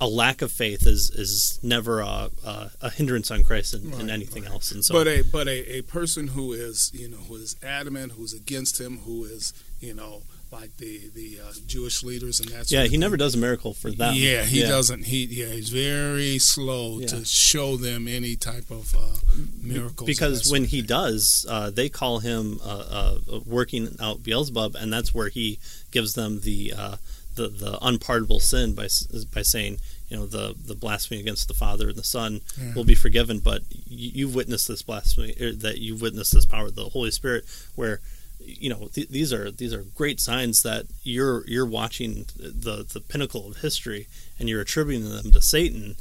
a 0.00 0.08
lack 0.08 0.42
of 0.42 0.50
faith 0.50 0.86
is 0.86 1.10
is 1.10 1.58
never 1.62 2.00
a, 2.00 2.30
a, 2.44 2.70
a 2.82 2.90
hindrance 2.90 3.30
on 3.30 3.44
Christ 3.44 3.74
and, 3.74 3.92
right, 3.92 4.00
in 4.00 4.10
anything 4.10 4.42
right. 4.42 4.52
else. 4.52 4.72
And 4.72 4.84
so, 4.84 4.92
but 4.94 5.06
a 5.06 5.22
but 5.22 5.46
a, 5.46 5.76
a 5.78 5.82
person 5.82 6.28
who 6.28 6.52
is 6.52 6.90
you 6.92 7.08
know 7.08 7.16
who 7.16 7.36
is 7.36 7.56
adamant, 7.62 8.12
who's 8.12 8.32
against 8.32 8.80
him, 8.80 8.98
who 8.98 9.24
is 9.24 9.54
you 9.80 9.94
know 9.94 10.22
like 10.54 10.76
the 10.76 11.10
the 11.14 11.38
uh, 11.44 11.52
Jewish 11.66 12.02
leaders 12.02 12.40
and 12.40 12.48
that. 12.50 12.70
yeah, 12.70 12.84
he 12.84 12.96
never 12.96 13.16
does 13.16 13.34
a 13.34 13.38
miracle 13.38 13.74
for 13.74 13.90
them. 13.90 14.14
Yeah, 14.16 14.42
he 14.44 14.62
yeah. 14.62 14.68
doesn't. 14.68 15.04
He 15.06 15.24
yeah, 15.24 15.46
he's 15.46 15.70
very 15.70 16.38
slow 16.38 17.00
yeah. 17.00 17.08
to 17.08 17.24
show 17.24 17.76
them 17.76 18.06
any 18.06 18.36
type 18.36 18.70
of 18.70 18.94
uh, 18.94 19.16
miracles. 19.60 20.06
Because 20.06 20.50
when 20.50 20.64
he 20.64 20.80
does, 20.80 21.44
uh, 21.48 21.70
they 21.70 21.88
call 21.88 22.20
him 22.20 22.60
uh, 22.64 23.18
uh, 23.28 23.40
working 23.44 23.96
out 24.00 24.22
Beelzebub, 24.22 24.76
and 24.76 24.92
that's 24.92 25.14
where 25.14 25.28
he 25.28 25.58
gives 25.90 26.14
them 26.14 26.40
the 26.40 26.72
uh, 26.76 26.96
the 27.34 27.48
the 27.48 27.78
unpardonable 27.82 28.40
sin 28.40 28.74
by 28.74 28.88
by 29.34 29.42
saying. 29.42 29.78
You 30.10 30.18
know 30.18 30.26
the 30.26 30.54
the 30.54 30.74
blasphemy 30.74 31.18
against 31.18 31.48
the 31.48 31.54
Father 31.54 31.88
and 31.88 31.96
the 31.96 32.04
Son 32.04 32.42
yeah. 32.60 32.74
will 32.74 32.84
be 32.84 32.94
forgiven, 32.94 33.40
but 33.40 33.62
you, 33.88 34.26
have 34.26 34.36
witnessed 34.36 34.68
this 34.68 34.82
blasphemy 34.82 35.34
er, 35.40 35.50
that 35.52 35.78
you've 35.78 36.02
witnessed 36.02 36.34
this 36.34 36.44
power 36.44 36.66
of 36.66 36.76
the 36.76 36.90
Holy 36.90 37.10
Spirit, 37.10 37.44
where 37.74 38.00
you 38.46 38.68
know 38.70 38.88
th- 38.92 39.08
these 39.08 39.32
are 39.32 39.50
these 39.50 39.72
are 39.72 39.84
great 39.94 40.20
signs 40.20 40.62
that 40.62 40.86
you're 41.02 41.44
you're 41.46 41.66
watching 41.66 42.26
the 42.36 42.86
the 42.90 43.00
pinnacle 43.00 43.48
of 43.48 43.58
history 43.58 44.06
and 44.38 44.48
you're 44.48 44.60
attributing 44.60 45.08
them 45.08 45.32
to 45.32 45.42
Satan. 45.42 45.96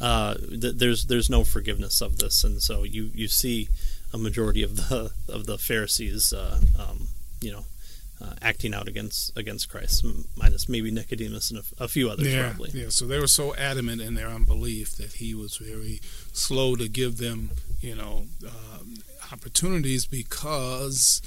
Uh, 0.00 0.34
th- 0.34 0.76
there's 0.76 1.06
there's 1.06 1.28
no 1.28 1.44
forgiveness 1.44 2.00
of 2.00 2.18
this, 2.18 2.44
and 2.44 2.62
so 2.62 2.84
you 2.84 3.10
you 3.14 3.28
see 3.28 3.68
a 4.12 4.18
majority 4.18 4.62
of 4.62 4.76
the 4.76 5.10
of 5.28 5.46
the 5.46 5.58
Pharisees, 5.58 6.32
uh, 6.32 6.60
um, 6.78 7.08
you 7.40 7.52
know, 7.52 7.64
uh, 8.20 8.34
acting 8.42 8.74
out 8.74 8.88
against 8.88 9.36
against 9.36 9.68
Christ, 9.68 10.04
minus 10.36 10.68
maybe 10.68 10.90
Nicodemus 10.90 11.50
and 11.50 11.60
a, 11.60 11.84
a 11.84 11.88
few 11.88 12.08
others. 12.10 12.32
Yeah, 12.32 12.50
probably. 12.50 12.70
yeah. 12.80 12.88
So 12.88 13.06
they 13.06 13.18
were 13.18 13.26
so 13.26 13.54
adamant 13.56 14.00
in 14.00 14.14
their 14.14 14.28
unbelief 14.28 14.96
that 14.96 15.14
he 15.14 15.34
was 15.34 15.56
very 15.56 16.00
slow 16.32 16.76
to 16.76 16.88
give 16.88 17.18
them, 17.18 17.50
you 17.80 17.94
know, 17.94 18.26
um, 18.44 18.98
opportunities 19.32 20.06
because 20.06 21.22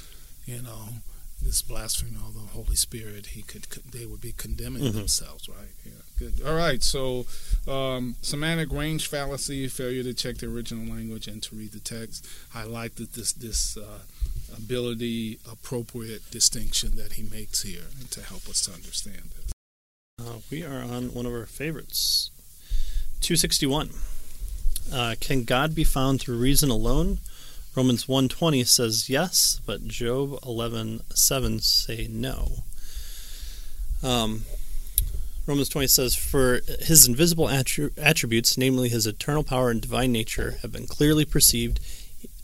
you 0.46 0.60
know, 0.62 0.88
this 1.40 1.60
blasphemy 1.62 2.16
of 2.24 2.34
the 2.34 2.40
Holy 2.52 2.76
Spirit, 2.76 3.26
he 3.28 3.42
could 3.42 3.66
they 3.90 4.06
would 4.06 4.20
be 4.20 4.32
condemning 4.32 4.84
Mhm. 4.84 4.92
themselves, 4.92 5.48
right? 5.48 5.72
Yeah, 5.84 5.92
good. 6.18 6.40
All 6.46 6.54
right, 6.54 6.82
so 6.82 7.26
um, 7.66 8.14
semantic 8.22 8.70
range 8.72 9.08
fallacy, 9.08 9.66
failure 9.68 10.02
to 10.04 10.14
check 10.14 10.38
the 10.38 10.46
original 10.46 10.86
language 10.94 11.26
and 11.26 11.42
to 11.44 11.56
read 11.56 11.72
the 11.72 11.80
text. 11.80 12.26
I 12.54 12.62
like 12.64 12.94
that 12.96 13.14
this 13.14 13.32
this 13.32 13.76
uh, 13.76 14.00
ability 14.56 15.38
appropriate 15.50 16.30
distinction 16.30 16.94
that 16.96 17.14
he 17.14 17.22
makes 17.24 17.62
here 17.62 17.86
to 18.10 18.22
help 18.22 18.48
us 18.48 18.60
to 18.66 18.72
understand 18.72 19.30
this. 19.36 19.52
Uh, 20.24 20.38
we 20.50 20.62
are 20.62 20.82
on 20.82 21.12
one 21.14 21.26
of 21.26 21.32
our 21.32 21.46
favorites. 21.46 22.30
261. 23.20 23.90
Uh, 24.92 25.14
can 25.20 25.44
God 25.44 25.74
be 25.74 25.84
found 25.84 26.20
through 26.20 26.36
reason 26.36 26.70
alone? 26.70 27.18
Romans 27.74 28.04
1.20 28.04 28.66
says 28.66 29.08
yes, 29.08 29.60
but 29.64 29.88
Job 29.88 30.32
11.7 30.42 31.62
say 31.62 32.06
no. 32.10 32.64
Um, 34.02 34.42
Romans 35.46 35.70
20 35.70 35.86
says, 35.86 36.14
For 36.14 36.60
his 36.80 37.08
invisible 37.08 37.46
attri- 37.46 37.96
attributes, 37.96 38.58
namely 38.58 38.90
his 38.90 39.06
eternal 39.06 39.42
power 39.42 39.70
and 39.70 39.80
divine 39.80 40.12
nature, 40.12 40.58
have 40.60 40.70
been 40.70 40.86
clearly 40.86 41.24
perceived 41.24 41.80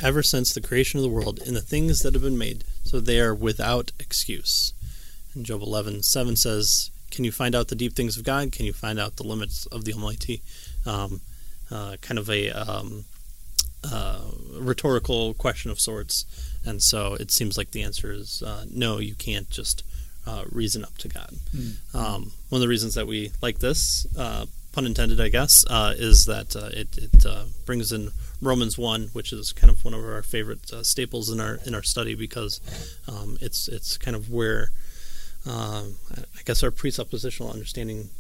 ever 0.01 0.23
since 0.23 0.53
the 0.53 0.63
creation 0.63 0.99
of 0.99 1.05
the 1.05 1.11
world 1.11 1.41
in 1.45 1.53
the 1.53 1.61
things 1.61 2.01
that 2.01 2.15
have 2.15 2.23
been 2.23 2.39
made, 2.39 2.65
so 2.83 2.99
they 2.99 3.21
are 3.21 3.35
without 3.35 3.93
excuse. 4.01 4.73
And 5.35 5.45
Job 5.45 5.61
11.7 5.61 6.39
says, 6.39 6.91
Can 7.11 7.25
you 7.25 7.33
find 7.33 7.55
out 7.55 7.69
the 7.69 7.77
deep 7.77 7.95
things 7.95 8.17
of 8.17 8.25
God? 8.25 8.51
Can 8.51 8.65
you 8.65 8.73
find 8.73 8.99
out 8.99 9.17
the 9.17 9.25
limits 9.25 9.67
of 9.67 9.85
the 9.85 9.93
Almighty? 9.93 10.41
Um, 10.87 11.21
uh, 11.71 11.97
kind 12.01 12.19
of 12.19 12.31
a 12.31 12.51
um, 12.51 13.05
uh, 13.85 14.21
rhetorical 14.53 15.35
question 15.35 15.71
of 15.71 15.81
sorts. 15.81 16.25
And 16.65 16.83
so 16.83 17.15
it 17.15 17.31
seems 17.31 17.57
like 17.57 17.71
the 17.71 17.83
answer 17.83 18.13
is 18.13 18.43
uh, 18.43 18.65
no, 18.71 18.99
you 18.99 19.15
can't 19.15 19.49
just 19.51 19.83
uh, 20.27 20.45
reason 20.51 20.85
up 20.85 20.97
to 20.99 21.09
God. 21.09 21.35
Um, 21.95 22.33
one 22.51 22.59
of 22.59 22.61
the 22.61 22.69
reasons 22.69 22.95
that 22.95 23.07
we 23.07 23.33
like 23.41 23.61
this, 23.61 24.07
uh, 24.19 24.47
pun 24.73 24.87
intended, 24.87 25.21
I 25.21 25.29
guess, 25.29 25.65
uh, 25.69 25.95
is 25.97 26.27
that 26.27 26.55
uh, 26.55 26.71
it, 26.73 26.99
it 26.99 27.27
uh, 27.27 27.45
brings 27.65 27.93
in 27.93 28.11
Romans 28.41 28.77
one, 28.77 29.09
which 29.13 29.33
is 29.33 29.53
kind 29.53 29.71
of 29.71 29.85
one 29.85 29.95
of 29.95 30.05
our 30.05 30.23
favorite 30.23 30.71
uh, 30.73 30.83
staples 30.83 31.31
in 31.31 31.41
our 31.41 31.59
in 31.65 31.75
our 31.75 31.83
study 31.83 32.15
because 32.15 32.61
um, 33.09 33.39
it's 33.41 33.69
it's 33.69 33.97
kind 33.97 34.17
of 34.17 34.31
where 34.31 34.71
um, 35.47 35.97
I 36.17 36.43
guess 36.45 36.63
our 36.63 36.71
presuppositional 36.71 37.53
understanding 37.53 38.11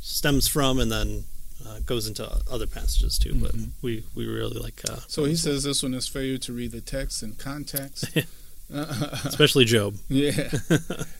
stems 0.00 0.48
from, 0.48 0.78
and 0.78 0.90
then 0.90 1.24
uh, 1.66 1.80
goes 1.86 2.06
into 2.06 2.24
other 2.50 2.66
passages 2.66 3.18
too. 3.18 3.34
But 3.34 3.52
Mhm. 3.56 3.70
we 3.82 4.04
we 4.14 4.26
really 4.26 4.58
like, 4.60 4.80
uh, 4.88 5.00
So 5.08 5.24
he 5.24 5.36
says 5.36 5.62
this 5.64 5.82
one 5.82 5.94
is 5.94 6.06
failure 6.08 6.38
to 6.38 6.52
read 6.52 6.72
the 6.72 6.80
text 6.80 7.22
in 7.22 7.34
context. 7.34 8.04
especially 8.70 9.64
Job. 9.64 9.96
Yeah. 10.08 10.50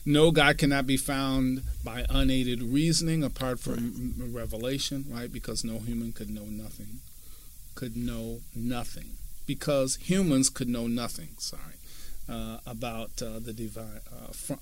no, 0.05 0.31
God 0.31 0.57
cannot 0.57 0.85
be 0.85 0.97
found 0.97 1.63
by 1.83 2.05
unaided 2.09 2.61
reasoning 2.61 3.23
apart 3.23 3.59
from 3.59 3.77
m- 4.19 4.31
revelation, 4.33 5.05
right? 5.09 5.31
Because 5.31 5.63
no 5.63 5.79
human 5.79 6.11
could 6.11 6.29
know 6.29 6.45
nothing. 6.45 6.99
Could 7.75 7.95
know 7.97 8.41
nothing. 8.55 9.11
Because 9.47 9.95
humans 9.95 10.49
could 10.49 10.69
know 10.69 10.85
nothing, 10.85 11.29
sorry, 11.39 11.77
uh, 12.29 12.59
about 12.67 13.19
uh, 13.21 13.39
the 13.39 13.51
divine, 13.53 14.01
uh, 14.11 14.31
fr- 14.31 14.53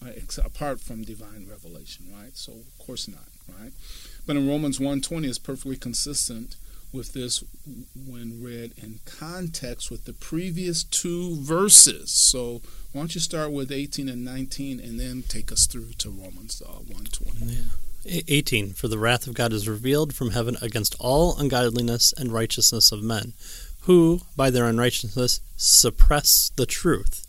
apart 0.45 0.79
from 0.79 1.03
divine 1.03 1.45
revelation, 1.49 2.05
right? 2.13 2.31
So, 2.37 2.53
of 2.53 2.77
course 2.85 3.07
not, 3.09 3.27
right? 3.59 3.73
But 4.27 4.35
in 4.35 4.47
Romans 4.47 4.77
1.20 4.77 5.25
is 5.25 5.39
perfectly 5.39 5.77
consistent 5.77 6.57
with 6.91 7.13
this 7.13 7.43
when 7.95 8.43
read 8.43 8.73
in 8.77 8.99
context 9.05 9.89
with 9.89 10.05
the 10.05 10.13
previous 10.13 10.83
two 10.83 11.37
verses. 11.41 12.11
So, 12.11 12.61
why 12.91 13.01
don't 13.01 13.15
you 13.15 13.21
start 13.21 13.51
with 13.51 13.71
18 13.71 14.09
and 14.09 14.25
19 14.25 14.79
and 14.79 14.99
then 14.99 15.23
take 15.27 15.51
us 15.51 15.65
through 15.65 15.93
to 15.99 16.09
Romans 16.09 16.61
uh, 16.65 16.73
120? 16.73 17.57
A- 18.05 18.33
18 18.33 18.73
For 18.73 18.87
the 18.89 18.97
wrath 18.97 19.27
of 19.27 19.33
God 19.33 19.53
is 19.53 19.67
revealed 19.67 20.13
from 20.13 20.31
heaven 20.31 20.57
against 20.61 20.95
all 20.99 21.37
ungodliness 21.37 22.13
and 22.17 22.31
righteousness 22.31 22.91
of 22.91 23.01
men, 23.01 23.33
who, 23.81 24.21
by 24.35 24.49
their 24.49 24.65
unrighteousness, 24.65 25.39
suppress 25.55 26.51
the 26.57 26.65
truth. 26.65 27.25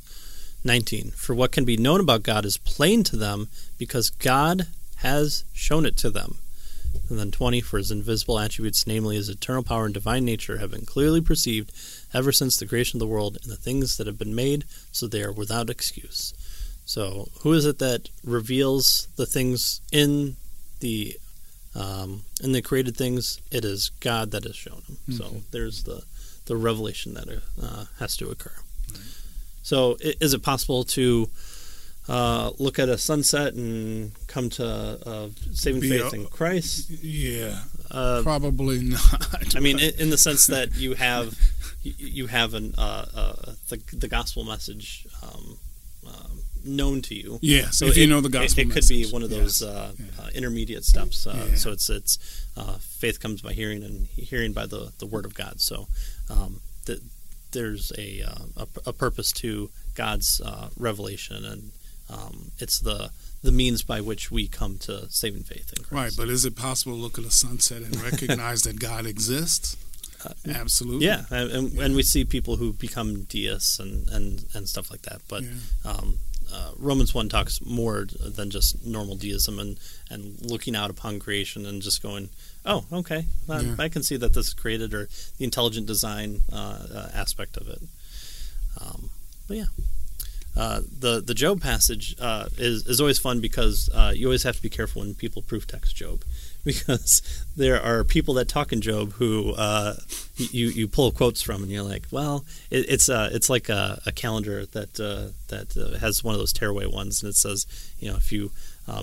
19 0.65 1.13
For 1.13 1.35
what 1.35 1.53
can 1.53 1.65
be 1.65 1.77
known 1.77 2.01
about 2.01 2.25
God 2.25 2.45
is 2.45 2.59
plain 2.59 3.05
to 3.05 3.17
them, 3.17 3.49
because 3.77 4.11
God 4.11 4.67
has 4.97 5.45
shown 5.53 5.87
it 5.87 5.97
to 5.99 6.11
them. 6.11 6.39
And 7.09 7.19
then 7.19 7.31
20 7.31 7.61
For 7.63 7.79
his 7.79 7.91
invisible 7.91 8.39
attributes, 8.39 8.87
namely 8.87 9.17
his 9.17 9.29
eternal 9.29 9.63
power 9.63 9.85
and 9.87 9.95
divine 9.95 10.25
nature, 10.25 10.59
have 10.59 10.71
been 10.73 10.85
clearly 10.85 11.21
perceived 11.21 11.73
ever 12.13 12.33
since 12.33 12.57
the 12.57 12.67
creation 12.67 12.97
of 12.99 13.01
the 13.01 13.07
world 13.07 13.39
and 13.43 13.51
the 13.51 13.57
things 13.57 13.97
that 13.97 14.07
have 14.07 14.19
been 14.19 14.35
made, 14.35 14.65
so 14.93 15.07
they 15.07 15.23
are 15.23 15.33
without 15.33 15.71
excuse. 15.71 16.35
So, 16.85 17.29
who 17.41 17.53
is 17.53 17.65
it 17.67 17.79
that 17.81 18.09
reveals 18.25 19.09
the 19.17 19.27
things 19.27 19.81
in 19.93 20.37
the 20.81 21.17
um, 21.75 22.23
in 22.43 22.53
the 22.53 22.63
created 22.63 22.97
things? 22.97 23.41
It 23.51 23.65
is 23.65 23.91
God 24.01 24.31
that 24.31 24.45
has 24.45 24.57
shown 24.57 24.83
them. 24.87 24.99
So 25.17 25.25
Mhm. 25.25 25.43
there's 25.51 25.83
the 25.85 26.03
the 26.47 26.57
revelation 26.57 27.13
that 27.15 27.29
uh, 27.63 27.85
has 27.99 28.17
to 28.17 28.31
occur. 28.31 28.55
So, 29.63 29.99
is 30.01 30.33
it 30.33 30.43
possible 30.43 30.83
to 30.85 31.29
uh, 32.09 32.51
look 32.59 32.79
at 32.79 32.89
a 32.89 32.97
sunset 32.99 33.55
and 33.55 34.13
come 34.27 34.49
to 34.51 34.65
uh, 35.07 35.29
saving 35.53 35.81
Be 35.81 35.91
faith 35.91 36.13
a- 36.13 36.17
in 36.17 36.27
Christ? 36.27 36.89
Yeah, 36.91 37.61
Uh, 37.91 38.23
probably 38.23 38.81
not. 38.97 39.55
I 39.57 39.61
mean, 39.61 39.79
in, 39.79 39.93
in 39.99 40.11
the 40.11 40.19
sense 40.19 40.47
that 40.47 40.75
you 40.75 40.95
have 40.95 41.37
you- 41.83 42.27
have 42.29 42.55
an 42.55 42.75
uh, 42.79 43.07
uh, 43.15 43.53
the 43.69 43.81
the 43.93 44.09
gospel 44.09 44.45
message 44.45 45.07
um, 45.23 45.59
um, 46.07 46.41
known 46.65 47.03
to 47.03 47.15
you. 47.15 47.39
Yeah, 47.43 47.71
So 47.71 47.87
if 47.87 47.97
it, 47.97 48.01
you 48.01 48.07
know 48.07 48.21
the 48.21 48.29
gospel 48.31 48.61
it, 48.63 48.69
it 48.69 48.73
could 48.73 48.89
be 48.89 49.07
one 49.11 49.23
of 49.23 49.31
Yes. 49.31 49.41
those 49.41 49.63
uh, 49.63 49.93
Yeah. 49.99 50.25
uh, 50.25 50.29
intermediate 50.35 50.85
steps. 50.85 51.27
Uh, 51.27 51.47
Yeah. 51.51 51.57
So 51.57 51.73
it's 51.73 51.89
it's 51.91 52.19
uh, 52.57 52.79
faith 52.81 53.21
comes 53.21 53.43
by 53.43 53.53
hearing, 53.53 53.83
and 53.85 54.07
hearing 54.09 54.53
by 54.53 54.67
the, 54.67 54.93
the 54.99 55.07
word 55.07 55.25
of 55.25 55.35
God. 55.35 55.61
So 55.61 55.89
um, 56.29 56.61
th- 56.87 57.01
there's 57.53 57.93
a, 57.97 58.21
a 58.57 58.67
a 58.87 58.93
purpose 58.93 59.31
to 59.43 59.71
God's 59.95 60.41
uh, 60.45 60.69
revelation, 60.77 61.45
and 61.45 61.71
um, 62.11 62.51
it's 62.59 62.79
the 62.81 63.11
the 63.43 63.53
means 63.53 63.83
by 63.85 64.01
which 64.01 64.31
we 64.33 64.49
come 64.49 64.79
to 64.79 65.09
saving 65.11 65.45
faith 65.45 65.73
in 65.77 65.83
Right, 65.85 66.03
Christ. 66.05 66.17
but 66.17 66.29
is 66.29 66.45
it 66.45 66.57
possible 66.57 66.97
to 66.97 67.01
look 67.01 67.19
at 67.19 67.25
a 67.25 67.31
sunset 67.31 67.83
and 67.83 67.95
recognize 68.03 68.63
that 68.63 68.81
God 68.81 69.07
exists? 69.07 69.77
Uh, 70.27 70.31
Absolutely. 70.49 71.07
Yeah, 71.07 71.23
and, 71.31 71.51
and, 71.53 71.71
Yeah. 71.73 71.85
and 71.85 71.95
we 71.95 72.03
see 72.03 72.25
people 72.25 72.57
who 72.57 72.73
become 72.73 73.23
deists 73.25 73.79
and, 73.79 74.09
and, 74.09 74.45
and 74.55 74.69
stuff 74.69 74.91
like 74.91 75.03
that. 75.03 75.21
But 75.29 75.45
Yeah. 75.45 75.51
um, 75.85 76.19
uh, 76.53 76.73
Romans 76.79 77.15
1 77.15 77.29
talks 77.29 77.61
more 77.65 78.07
than 78.19 78.51
just 78.51 78.85
normal 78.85 79.15
deism 79.15 79.61
and, 79.61 79.79
and 80.11 80.41
looking 80.41 80.75
out 80.75 80.91
upon 80.91 81.21
creation 81.21 81.65
and 81.65 81.81
just 81.81 82.03
going, 82.03 82.31
oh, 82.65 82.87
okay, 82.93 83.27
I, 83.49 83.61
Yeah. 83.61 83.75
I 83.79 83.89
can 83.89 84.03
see 84.03 84.17
that 84.17 84.33
this 84.33 84.49
is 84.49 84.55
created 84.55 84.93
or 84.95 85.09
the 85.39 85.45
intelligent 85.45 85.87
design 85.87 86.43
uh, 86.53 86.57
uh, 86.93 87.09
aspect 87.15 87.57
of 87.57 87.69
it. 87.69 87.81
Um, 88.81 89.11
but 89.47 89.59
yeah. 89.59 89.67
Uh, 90.59 90.81
the 90.99 91.21
the 91.21 91.35
Job 91.35 91.63
passage 91.63 92.17
uh, 92.21 92.49
is 92.59 92.85
is 92.89 93.01
always 93.01 93.19
fun 93.19 93.41
because 93.41 93.89
uh, 93.95 94.13
you 94.15 94.27
always 94.27 94.43
have 94.43 94.57
to 94.57 94.63
be 94.63 94.69
careful 94.69 95.03
when 95.03 95.15
people 95.15 95.41
proof 95.41 95.67
text 95.67 95.95
Job. 95.97 96.25
Because 96.65 97.45
there 97.57 97.81
are 97.81 98.05
people 98.05 98.35
that 98.35 98.49
talk 98.49 98.73
in 98.75 98.83
Job 98.83 99.13
who 99.13 99.53
uh, 99.53 99.95
you 100.37 100.67
you 100.69 100.87
pull 100.87 101.11
quotes 101.13 101.41
from 101.41 101.63
and 101.63 101.73
you're 101.73 101.85
like, 101.85 102.07
well, 102.11 102.45
it, 102.69 102.85
it's 102.91 103.09
uh, 103.09 103.31
it's 103.33 103.49
like 103.49 103.71
a, 103.71 104.03
a 104.05 104.13
calendar 104.13 104.67
that 104.67 105.01
uh, 105.01 105.33
that 105.49 105.99
has 106.01 106.23
one 106.23 106.35
of 106.35 106.41
those 106.41 106.53
tearaway 106.53 106.85
ones 106.85 107.23
and 107.23 107.31
it 107.31 107.37
says, 107.37 107.65
you 108.01 108.11
know, 108.11 108.17
if 108.17 108.33
you 108.33 108.51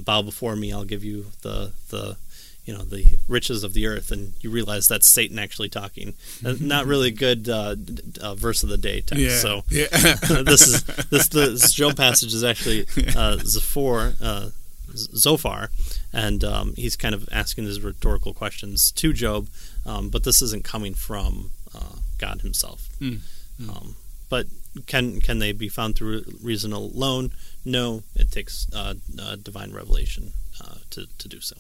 bow 0.02 0.22
before 0.22 0.56
me, 0.56 0.74
I'll 0.74 0.84
give 0.84 1.04
you 1.04 1.28
the 1.41 1.72
the 1.89 2.18
you 2.65 2.73
know 2.73 2.84
the 2.84 3.17
riches 3.28 3.63
of 3.63 3.73
the 3.73 3.86
earth, 3.86 4.12
and 4.12 4.34
you 4.41 4.49
realize 4.49 4.88
that's 4.88 5.08
Satan 5.08 5.38
actually 5.39 5.69
talking. 5.69 6.15
Uh, 6.43 6.56
Not 6.60 6.86
really 6.86 7.12
good 7.12 7.47
uh, 7.47 7.75
uh, 8.19 8.36
verse 8.36 8.63
of 8.63 8.69
the 8.69 8.78
day 8.78 9.01
text. 9.01 9.23
Yeah. 9.23 9.38
So 9.38 9.63
yeah. 9.69 9.88
this 10.43 10.67
is 10.67 10.84
this 11.10 11.28
this 11.30 11.73
Job 11.73 11.95
passage 11.95 12.34
is 12.34 12.43
actually 12.43 12.88
uh, 13.15 13.38
Zophar, 13.38 14.13
uh, 14.21 14.49
Zophar, 14.95 15.69
and 16.12 16.43
um, 16.43 16.73
he's 16.75 16.95
kind 16.95 17.13
of 17.13 17.30
asking 17.32 17.65
these 17.65 17.82
rhetorical 17.82 18.34
questions 18.34 18.91
to 18.93 19.13
Job, 19.13 19.47
um, 19.86 20.10
but 20.10 20.23
this 20.23 20.41
isn't 20.41 20.63
coming 20.63 20.95
from 20.95 21.51
uh, 21.73 21.97
God 22.17 22.41
Himself. 22.41 22.89
Mm, 22.99 23.19
mm. 23.62 23.69
Um, 23.69 23.95
but 24.28 24.47
can 24.88 25.21
can 25.21 25.38
they 25.39 25.51
be 25.51 25.69
found 25.69 25.95
through 25.95 26.23
reason 26.41 26.73
alone? 26.73 27.32
No, 27.63 28.04
it 28.15 28.32
takes 28.32 28.67
uh, 28.73 28.95
uh, 29.21 29.36
divine 29.36 29.71
revelation 29.71 30.34
uh, 30.60 30.78
to 30.91 31.06
to 31.19 31.28
do 31.28 31.39
so. 31.39 31.56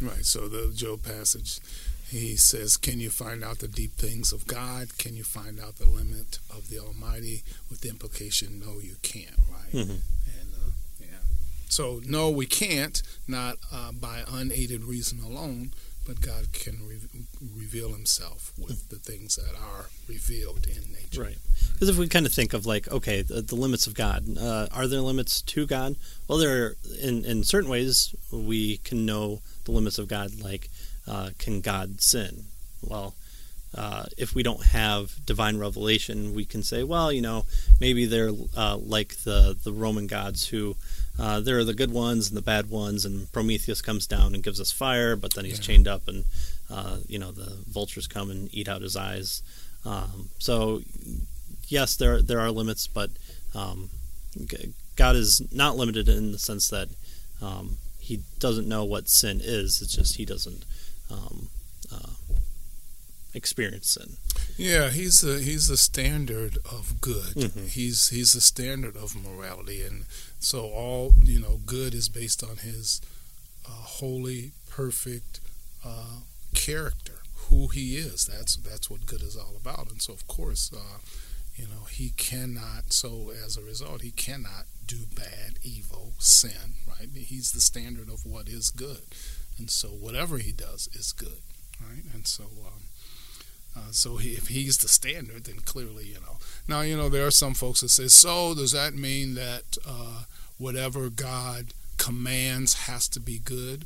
Right. 0.00 0.24
So 0.24 0.48
the 0.48 0.72
Job 0.74 1.02
passage, 1.02 1.60
he 2.10 2.36
says, 2.36 2.76
"Can 2.76 3.00
you 3.00 3.10
find 3.10 3.42
out 3.44 3.58
the 3.60 3.68
deep 3.68 3.92
things 3.96 4.32
of 4.32 4.46
God? 4.46 4.98
Can 4.98 5.16
you 5.16 5.24
find 5.24 5.60
out 5.60 5.76
the 5.76 5.86
limit 5.88 6.38
of 6.50 6.68
the 6.68 6.78
Almighty?" 6.78 7.42
With 7.70 7.80
the 7.80 7.88
implication, 7.88 8.60
"No, 8.64 8.80
you 8.80 8.96
can't." 9.02 9.38
Right. 9.50 9.72
Mhm. 9.72 10.00
And 10.40 10.54
uh, 10.54 10.70
yeah. 11.00 11.06
So 11.68 12.00
no, 12.04 12.30
we 12.30 12.46
can't. 12.46 13.02
Not 13.26 13.58
uh, 13.72 13.92
by 13.92 14.24
unaided 14.28 14.84
reason 14.84 15.20
alone. 15.20 15.72
But 16.06 16.20
God 16.20 16.52
can 16.52 16.86
re- 16.86 17.24
reveal 17.54 17.92
Himself 17.92 18.52
with 18.58 18.88
the 18.90 18.96
things 18.96 19.36
that 19.36 19.54
are 19.54 19.86
revealed 20.08 20.66
in 20.66 20.92
nature. 20.92 21.22
Right. 21.22 21.38
Because 21.72 21.88
if 21.88 21.96
we 21.96 22.08
kind 22.08 22.26
of 22.26 22.32
think 22.32 22.52
of 22.52 22.66
like, 22.66 22.90
okay, 22.90 23.22
the, 23.22 23.42
the 23.42 23.56
limits 23.56 23.86
of 23.86 23.94
God, 23.94 24.24
uh, 24.38 24.68
are 24.72 24.86
there 24.86 25.00
limits 25.00 25.42
to 25.42 25.66
God? 25.66 25.96
Well, 26.28 26.38
there 26.38 26.64
are, 26.64 26.76
in 27.00 27.24
in 27.24 27.44
certain 27.44 27.70
ways 27.70 28.14
we 28.30 28.78
can 28.78 29.04
know 29.06 29.40
the 29.64 29.72
limits 29.72 29.98
of 29.98 30.08
God. 30.08 30.40
Like, 30.40 30.70
uh, 31.06 31.30
can 31.38 31.60
God 31.60 32.00
sin? 32.00 32.44
Well, 32.82 33.14
uh, 33.74 34.06
if 34.16 34.34
we 34.34 34.42
don't 34.42 34.66
have 34.66 35.24
divine 35.26 35.58
revelation, 35.58 36.34
we 36.34 36.44
can 36.44 36.62
say, 36.62 36.84
well, 36.84 37.12
you 37.12 37.22
know, 37.22 37.44
maybe 37.80 38.06
they're 38.06 38.30
uh, 38.56 38.76
like 38.76 39.16
the 39.24 39.56
the 39.62 39.72
Roman 39.72 40.06
gods 40.06 40.48
who 40.48 40.76
uh, 41.18 41.40
there 41.40 41.58
are 41.58 41.64
the 41.64 41.74
good 41.74 41.92
ones 41.92 42.28
and 42.28 42.36
the 42.36 42.42
bad 42.42 42.70
ones, 42.70 43.04
and 43.04 43.30
Prometheus 43.32 43.80
comes 43.80 44.06
down 44.06 44.34
and 44.34 44.42
gives 44.42 44.60
us 44.60 44.72
fire, 44.72 45.14
but 45.16 45.34
then 45.34 45.44
he's 45.44 45.58
yeah. 45.58 45.64
chained 45.64 45.88
up, 45.88 46.08
and 46.08 46.24
uh, 46.70 46.98
you 47.06 47.18
know 47.18 47.30
the 47.30 47.58
vultures 47.68 48.06
come 48.06 48.30
and 48.30 48.52
eat 48.52 48.68
out 48.68 48.82
his 48.82 48.96
eyes. 48.96 49.42
Um, 49.84 50.30
so 50.38 50.82
yes, 51.68 51.96
there 51.96 52.20
there 52.20 52.40
are 52.40 52.50
limits, 52.50 52.86
but 52.86 53.10
um, 53.54 53.90
God 54.96 55.16
is 55.16 55.42
not 55.52 55.76
limited 55.76 56.08
in 56.08 56.32
the 56.32 56.38
sense 56.38 56.68
that 56.70 56.88
um, 57.40 57.78
He 57.98 58.20
doesn't 58.38 58.68
know 58.68 58.84
what 58.84 59.08
sin 59.08 59.40
is. 59.42 59.80
It's 59.82 59.94
just 59.94 60.16
He 60.16 60.24
doesn't 60.24 60.64
um, 61.10 61.48
uh, 61.92 62.12
experience 63.34 63.90
sin. 63.90 64.16
Yeah, 64.56 64.90
he's 64.90 65.20
the 65.20 65.40
he's 65.40 65.68
the 65.68 65.76
standard 65.76 66.58
of 66.64 67.00
good. 67.00 67.34
Mm-hmm. 67.34 67.66
He's 67.66 68.08
he's 68.08 68.32
the 68.32 68.40
standard 68.40 68.96
of 68.96 69.16
morality, 69.16 69.82
and 69.82 70.04
so 70.44 70.66
all 70.66 71.14
you 71.22 71.40
know, 71.40 71.60
good 71.64 71.94
is 71.94 72.08
based 72.08 72.42
on 72.42 72.58
his 72.58 73.00
uh, 73.66 73.70
holy, 73.70 74.52
perfect 74.68 75.40
uh, 75.84 76.20
character, 76.54 77.20
who 77.48 77.68
he 77.68 77.96
is. 77.96 78.26
That's 78.26 78.56
that's 78.56 78.90
what 78.90 79.06
good 79.06 79.22
is 79.22 79.36
all 79.36 79.54
about. 79.60 79.90
And 79.90 80.02
so, 80.02 80.12
of 80.12 80.26
course, 80.26 80.70
uh, 80.74 80.98
you 81.56 81.64
know, 81.66 81.84
he 81.90 82.10
cannot. 82.10 82.92
So 82.92 83.32
as 83.44 83.56
a 83.56 83.62
result, 83.62 84.02
he 84.02 84.10
cannot 84.10 84.64
do 84.86 85.06
bad, 85.14 85.58
evil, 85.62 86.12
sin. 86.18 86.74
Right? 86.86 87.08
He's 87.14 87.52
the 87.52 87.60
standard 87.60 88.08
of 88.08 88.26
what 88.26 88.48
is 88.48 88.70
good, 88.70 89.02
and 89.58 89.70
so 89.70 89.88
whatever 89.88 90.38
he 90.38 90.52
does 90.52 90.88
is 90.92 91.12
good. 91.12 91.40
Right? 91.80 92.04
And 92.12 92.26
so. 92.26 92.44
Um, 92.44 92.82
uh, 93.76 93.90
so 93.90 94.16
he, 94.16 94.30
if 94.30 94.48
he's 94.48 94.78
the 94.78 94.88
standard, 94.88 95.44
then 95.44 95.56
clearly, 95.64 96.04
you 96.06 96.14
know. 96.14 96.38
Now, 96.68 96.82
you 96.82 96.96
know, 96.96 97.08
there 97.08 97.26
are 97.26 97.32
some 97.32 97.54
folks 97.54 97.80
that 97.80 97.88
say, 97.90 98.08
so 98.08 98.54
does 98.54 98.72
that 98.72 98.94
mean 98.94 99.34
that 99.34 99.76
uh, 99.86 100.24
whatever 100.58 101.10
God 101.10 101.74
commands 101.98 102.86
has 102.86 103.08
to 103.08 103.20
be 103.20 103.38
good? 103.38 103.84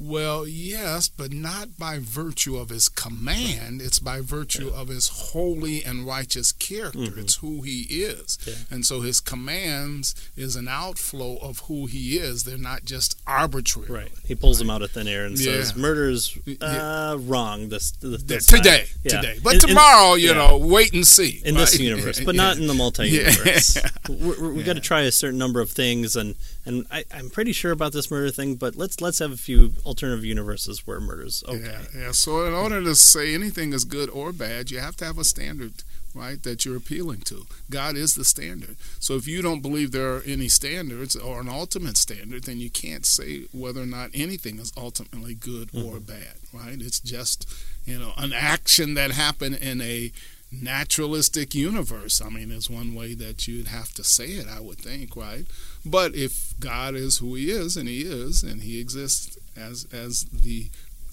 Well, 0.00 0.46
yes, 0.46 1.08
but 1.08 1.32
not 1.32 1.76
by 1.76 1.98
virtue 1.98 2.56
of 2.56 2.68
his 2.68 2.88
command. 2.88 3.82
It's 3.82 3.98
by 3.98 4.20
virtue 4.20 4.70
yeah. 4.72 4.80
of 4.80 4.88
his 4.88 5.08
holy 5.08 5.84
and 5.84 6.06
righteous 6.06 6.52
character. 6.52 6.98
Mm-hmm. 6.98 7.20
It's 7.20 7.36
who 7.36 7.62
he 7.62 7.82
is. 7.82 8.38
Yeah. 8.46 8.54
And 8.70 8.86
so 8.86 9.00
his 9.00 9.20
commands 9.20 10.14
is 10.36 10.54
an 10.54 10.68
outflow 10.68 11.36
of 11.38 11.60
who 11.60 11.86
he 11.86 12.16
is. 12.16 12.44
They're 12.44 12.56
not 12.56 12.84
just 12.84 13.18
arbitrary. 13.26 13.88
Right. 13.88 14.12
He 14.24 14.36
pulls 14.36 14.58
right? 14.58 14.66
them 14.66 14.70
out 14.70 14.82
of 14.82 14.92
thin 14.92 15.08
air 15.08 15.24
and 15.24 15.36
yeah. 15.36 15.52
says, 15.52 15.76
murder's 15.76 16.38
uh, 16.60 17.16
wrong 17.18 17.68
this, 17.68 17.90
this, 17.92 18.22
this 18.22 18.46
today. 18.46 18.84
Today. 19.02 19.38
But 19.42 19.54
in, 19.54 19.60
tomorrow, 19.60 20.14
in, 20.14 20.20
you 20.20 20.34
know, 20.34 20.58
wait 20.58 20.92
and 20.92 21.06
see. 21.06 21.42
In 21.44 21.56
right? 21.56 21.62
this 21.62 21.80
universe, 21.80 22.20
but 22.20 22.36
not 22.36 22.56
in 22.56 22.68
the 22.68 22.74
multi 22.78 23.08
universe. 23.08 23.78
we 24.08 24.52
we 24.52 24.62
got 24.62 24.74
to 24.74 24.80
try 24.80 25.02
a 25.02 25.12
certain 25.12 25.38
number 25.38 25.60
of 25.60 25.70
things 25.70 26.14
and 26.14 26.36
and 26.68 26.86
I, 26.90 27.04
am 27.10 27.30
pretty 27.30 27.52
sure 27.52 27.72
about 27.72 27.92
this 27.92 28.10
murder 28.10 28.30
thing, 28.30 28.56
but 28.56 28.76
let's 28.76 29.00
let's 29.00 29.18
have 29.20 29.32
a 29.32 29.38
few 29.38 29.72
alternative 29.86 30.24
universes 30.24 30.86
where 30.86 31.00
murder's 31.00 31.42
okay. 31.48 31.64
Yeah, 31.64 32.00
yeah. 32.00 32.12
So 32.12 32.44
in 32.44 32.52
order 32.52 32.82
to 32.82 32.94
say 32.94 33.34
anything 33.34 33.72
is 33.72 33.84
good 33.84 34.10
or 34.10 34.32
bad, 34.32 34.70
you 34.70 34.78
have 34.78 34.94
to 34.96 35.06
have 35.06 35.18
a 35.18 35.24
standard, 35.24 35.72
right, 36.14 36.40
that 36.42 36.66
you're 36.66 36.76
appealing 36.76 37.22
to. 37.22 37.46
God 37.70 37.96
is 37.96 38.14
the 38.14 38.24
standard. 38.24 38.76
So 39.00 39.14
if 39.14 39.26
you 39.26 39.40
don't 39.40 39.62
believe 39.62 39.92
there 39.92 40.16
are 40.16 40.22
any 40.26 40.48
standards 40.48 41.16
or 41.16 41.40
an 41.40 41.48
ultimate 41.48 41.96
standard, 41.96 42.44
then 42.44 42.58
you 42.58 42.68
can't 42.68 43.06
say 43.06 43.46
whether 43.52 43.80
or 43.80 43.86
not 43.86 44.10
anything 44.12 44.58
is 44.58 44.72
ultimately 44.76 45.34
good 45.34 45.72
mm-hmm. 45.72 45.88
or 45.88 46.00
bad, 46.00 46.34
right? 46.52 46.76
It's 46.78 47.00
just 47.00 47.50
you 47.86 47.98
know 47.98 48.12
an 48.18 48.34
action 48.34 48.92
that 48.92 49.12
happened 49.12 49.56
in 49.56 49.80
a 49.80 50.12
naturalistic 50.50 51.54
universe. 51.54 52.20
I 52.20 52.30
mean, 52.30 52.50
is 52.50 52.70
one 52.70 52.94
way 52.94 53.14
that 53.14 53.46
you'd 53.46 53.68
have 53.68 53.92
to 53.94 54.04
say 54.04 54.26
it, 54.26 54.46
I 54.48 54.60
would 54.60 54.78
think, 54.78 55.16
right? 55.16 55.46
But 55.84 56.14
if 56.14 56.54
God 56.58 56.94
is 56.94 57.18
who 57.18 57.34
He 57.34 57.50
is, 57.50 57.76
and 57.76 57.88
He 57.88 58.02
is, 58.02 58.42
and 58.42 58.62
He 58.62 58.80
exists 58.80 59.38
as 59.56 59.86
as 59.92 60.24
the 60.32 60.68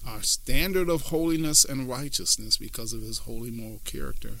our 0.06 0.22
standard 0.22 0.88
of 0.88 1.02
holiness 1.02 1.64
and 1.64 1.88
righteousness 1.88 2.56
because 2.56 2.92
of 2.92 3.02
His 3.02 3.18
holy 3.18 3.50
moral 3.50 3.80
character, 3.84 4.36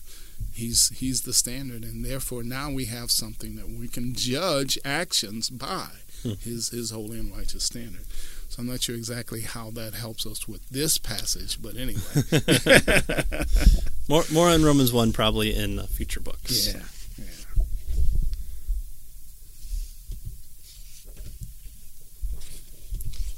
He's 0.52 0.88
He's 0.96 1.22
the 1.22 1.34
standard, 1.34 1.84
and 1.84 2.04
therefore 2.04 2.42
now 2.42 2.70
we 2.70 2.86
have 2.86 3.10
something 3.10 3.56
that 3.56 3.68
we 3.68 3.88
can 3.88 4.14
judge 4.14 4.78
actions 4.84 5.50
by 5.50 5.88
hmm. 6.22 6.32
His 6.40 6.70
His 6.70 6.90
holy 6.90 7.18
and 7.18 7.36
righteous 7.36 7.64
standard. 7.64 8.06
So 8.48 8.60
I'm 8.60 8.68
not 8.68 8.82
sure 8.82 8.94
exactly 8.94 9.42
how 9.42 9.70
that 9.72 9.94
helps 9.94 10.26
us 10.26 10.48
with 10.48 10.66
this 10.68 10.98
passage, 10.98 11.60
but 11.60 11.76
anyway. 11.76 12.00
more 14.08 14.24
more 14.32 14.48
on 14.48 14.64
Romans 14.64 14.92
one 14.92 15.12
probably 15.12 15.54
in 15.54 15.80
future 15.88 16.20
books. 16.20 16.68
Yeah. 16.68 16.80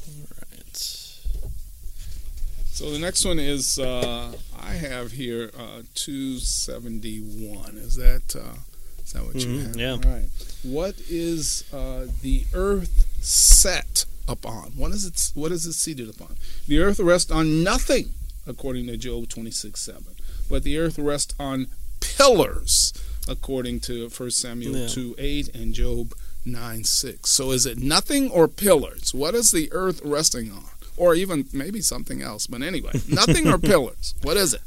All 0.06 0.26
right. 0.52 0.76
So 2.70 2.90
the 2.90 2.98
next 2.98 3.24
one 3.24 3.38
is 3.38 3.78
uh, 3.78 4.32
I 4.60 4.72
have 4.72 5.12
here 5.12 5.50
uh, 5.58 5.82
271. 5.94 7.76
Is 7.78 7.96
that 7.96 8.36
uh, 8.36 8.58
is 9.02 9.12
that 9.14 9.24
what 9.24 9.36
mm-hmm, 9.36 9.52
you 9.52 9.60
have? 9.60 9.76
Yeah. 9.76 9.92
All 9.92 10.14
right. 10.14 10.28
What 10.62 10.96
is 11.08 11.64
uh, 11.72 12.06
the 12.20 12.44
earth 12.52 13.06
set 13.20 14.04
upon? 14.28 14.72
What 14.76 14.92
is 14.92 15.04
it? 15.04 15.32
What 15.34 15.52
is 15.52 15.66
it 15.66 15.72
seated 15.72 16.08
upon? 16.08 16.36
The 16.66 16.78
earth 16.78 17.00
rests 17.00 17.30
on 17.30 17.62
nothing, 17.62 18.10
according 18.46 18.86
to 18.88 18.96
Job 18.96 19.28
26 19.28 19.80
7. 19.80 20.04
But 20.50 20.62
the 20.62 20.78
earth 20.78 20.98
rests 20.98 21.34
on 21.38 21.66
pillars, 22.00 22.92
according 23.28 23.80
to 23.80 24.08
1 24.08 24.30
Samuel 24.30 24.76
yeah. 24.76 24.88
2 24.88 25.14
8 25.18 25.54
and 25.54 25.74
Job 25.74 26.14
9 26.44 26.84
6. 26.84 27.30
So 27.30 27.50
is 27.50 27.66
it 27.66 27.78
nothing 27.78 28.30
or 28.30 28.48
pillars? 28.48 29.12
What 29.12 29.34
is 29.34 29.50
the 29.50 29.68
earth 29.72 30.00
resting 30.04 30.50
on? 30.50 30.64
or 30.98 31.14
even 31.14 31.46
maybe 31.52 31.80
something 31.80 32.20
else. 32.20 32.46
But 32.46 32.62
anyway, 32.62 32.92
nothing 33.08 33.48
or 33.48 33.58
pillars. 33.58 34.14
What 34.22 34.36
is 34.36 34.52
it? 34.52 34.60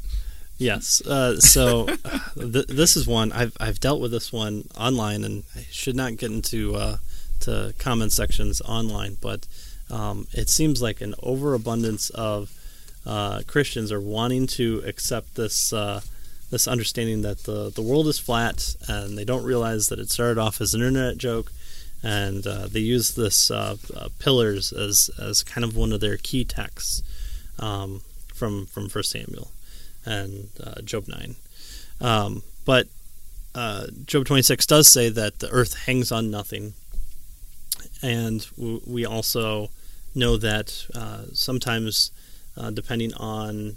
Yes. 0.58 1.02
Uh, 1.06 1.38
so 1.40 1.86
th- 2.34 2.66
this 2.66 2.96
is 2.96 3.06
one 3.06 3.32
I've 3.32 3.56
I've 3.60 3.80
dealt 3.80 4.00
with 4.00 4.10
this 4.10 4.32
one 4.32 4.68
online, 4.76 5.24
and 5.24 5.44
I 5.54 5.66
should 5.70 5.96
not 5.96 6.16
get 6.16 6.30
into 6.30 6.74
uh, 6.74 6.96
to 7.42 7.74
comment 7.78 8.12
sections 8.12 8.60
online, 8.62 9.18
but 9.20 9.46
um, 9.90 10.26
it 10.32 10.48
seems 10.48 10.80
like 10.80 11.00
an 11.00 11.14
overabundance 11.22 12.10
of 12.10 12.50
uh, 13.04 13.42
Christians 13.46 13.92
are 13.92 14.00
wanting 14.00 14.46
to 14.48 14.82
accept 14.86 15.34
this 15.34 15.72
uh, 15.72 16.00
this 16.50 16.68
understanding 16.68 17.22
that 17.22 17.44
the 17.44 17.70
the 17.70 17.82
world 17.82 18.06
is 18.08 18.18
flat, 18.18 18.74
and 18.88 19.18
they 19.18 19.24
don't 19.24 19.44
realize 19.44 19.86
that 19.86 19.98
it 19.98 20.10
started 20.10 20.38
off 20.38 20.60
as 20.60 20.74
an 20.74 20.80
internet 20.80 21.18
joke 21.18 21.52
and 22.02 22.46
uh, 22.46 22.66
they 22.66 22.80
use 22.80 23.14
this 23.14 23.50
uh, 23.50 23.76
uh, 23.94 24.08
pillars 24.18 24.72
as 24.72 25.10
as 25.18 25.42
kind 25.42 25.64
of 25.64 25.76
one 25.76 25.92
of 25.92 26.00
their 26.00 26.16
key 26.16 26.44
texts 26.44 27.02
um, 27.58 28.02
from 28.34 28.66
from 28.66 28.88
First 28.88 29.10
Samuel 29.10 29.52
and 30.04 30.48
uh, 30.62 30.80
Job 30.82 31.06
nine, 31.06 31.36
um, 32.00 32.42
but 32.64 32.88
Job 34.06 34.26
twenty 34.26 34.42
six 34.42 34.66
does 34.66 34.88
say 34.88 35.08
that 35.10 35.38
the 35.38 35.50
earth 35.50 35.84
hangs 35.86 36.10
on 36.10 36.30
nothing, 36.30 36.74
and 38.02 38.46
we 38.86 39.06
also 39.06 39.70
know 40.14 40.36
that 40.36 40.86
uh, 40.94 41.24
sometimes. 41.32 42.10
depending 42.74 43.14
on 43.14 43.76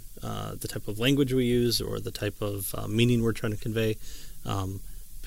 the 0.62 0.68
type 0.68 0.86
of 0.86 0.98
language 0.98 1.32
we 1.32 1.46
use 1.46 1.80
or 1.80 1.98
the 1.98 2.10
type 2.10 2.42
of 2.42 2.74
meaning 2.88 3.22
we're 3.22 3.32
trying 3.32 3.52
to 3.52 3.62
convey, 3.68 3.96
um, 4.44 4.80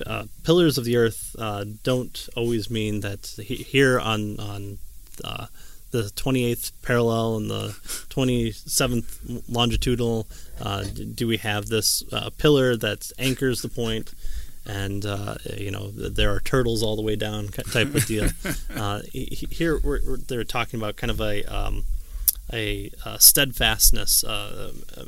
uh, 0.06 0.24
pillars 0.44 0.78
of 0.78 0.84
the 0.84 0.96
earth 0.96 1.36
uh, 1.38 1.64
don't 1.82 2.28
always 2.36 2.70
mean 2.70 3.00
that 3.00 3.26
here 3.38 4.00
on 4.00 4.38
on 4.40 4.78
uh, 5.24 5.46
the 5.90 6.02
28th 6.02 6.72
parallel 6.82 7.36
and 7.36 7.50
the 7.50 7.68
27th 8.10 9.42
longitudinal 9.48 10.26
uh, 10.60 10.84
do 11.14 11.26
we 11.26 11.36
have 11.36 11.66
this 11.66 12.02
uh, 12.12 12.30
pillar 12.38 12.76
that 12.76 13.10
anchors 13.18 13.62
the 13.62 13.68
point 13.68 14.14
and 14.66 15.06
uh, 15.06 15.36
you 15.56 15.70
know 15.70 15.90
there 15.90 16.34
are 16.34 16.40
turtles 16.40 16.82
all 16.82 16.96
the 16.96 17.02
way 17.02 17.16
down 17.16 17.48
type 17.48 17.94
of 17.94 18.06
deal. 18.06 18.28
Here 19.12 19.78
we're, 19.78 20.00
we're, 20.06 20.16
they're 20.16 20.44
talking 20.44 20.78
about 20.80 20.96
kind 20.96 21.10
of 21.10 21.20
a 21.20 21.44
um, 21.44 21.84
a, 22.52 22.90
steadfastness 23.18 24.24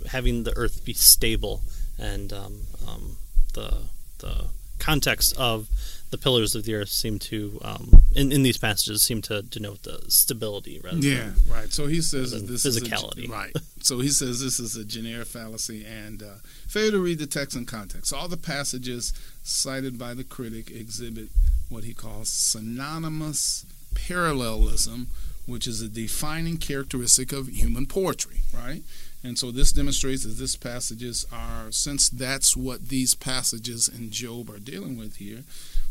having 0.08 0.44
the 0.44 0.56
earth 0.56 0.84
be 0.84 0.92
stable 0.92 1.62
and 1.98 2.32
um, 2.32 2.60
um, 2.86 3.16
the 3.54 3.88
the 4.18 4.46
context 4.78 5.36
of 5.36 5.68
the 6.12 6.18
pillars 6.18 6.54
of 6.54 6.62
the 6.64 6.74
earth 6.74 6.90
seem 6.90 7.18
to, 7.18 7.58
um, 7.64 8.04
in, 8.14 8.30
in 8.30 8.42
these 8.44 8.56
passages, 8.58 9.02
seem 9.02 9.20
to 9.22 9.42
denote 9.42 9.82
the 9.82 10.00
stability 10.08 10.78
rather 10.84 10.98
Yeah, 10.98 11.16
than 11.30 11.34
right. 11.50 11.72
So 11.72 11.86
he 11.88 12.00
says 12.00 12.30
this 12.46 12.64
physicality. 12.64 13.24
is 13.24 13.28
a, 13.30 13.32
right. 13.32 13.52
So 13.82 13.98
he 13.98 14.10
says 14.10 14.40
this 14.40 14.60
is 14.60 14.76
a 14.76 14.84
generic 14.84 15.26
fallacy, 15.26 15.84
and 15.84 16.22
uh, 16.22 16.34
failure 16.68 16.92
to 16.92 17.00
read 17.00 17.18
the 17.18 17.26
text 17.26 17.56
in 17.56 17.66
context. 17.66 18.12
All 18.12 18.28
the 18.28 18.36
passages 18.36 19.12
cited 19.42 19.98
by 19.98 20.14
the 20.14 20.22
critic 20.22 20.70
exhibit 20.70 21.30
what 21.68 21.82
he 21.82 21.92
calls 21.92 22.28
synonymous 22.28 23.66
parallelism, 23.94 25.08
which 25.46 25.66
is 25.66 25.80
a 25.82 25.88
defining 25.88 26.58
characteristic 26.58 27.32
of 27.32 27.48
human 27.48 27.86
poetry. 27.86 28.36
Right. 28.54 28.82
And 29.24 29.38
so 29.38 29.50
this 29.50 29.72
demonstrates 29.72 30.24
that 30.24 30.36
these 30.36 30.56
passages 30.56 31.26
are, 31.32 31.70
since 31.70 32.08
that's 32.08 32.56
what 32.56 32.88
these 32.88 33.14
passages 33.14 33.88
in 33.88 34.10
Job 34.10 34.50
are 34.50 34.58
dealing 34.58 34.98
with 34.98 35.16
here, 35.16 35.44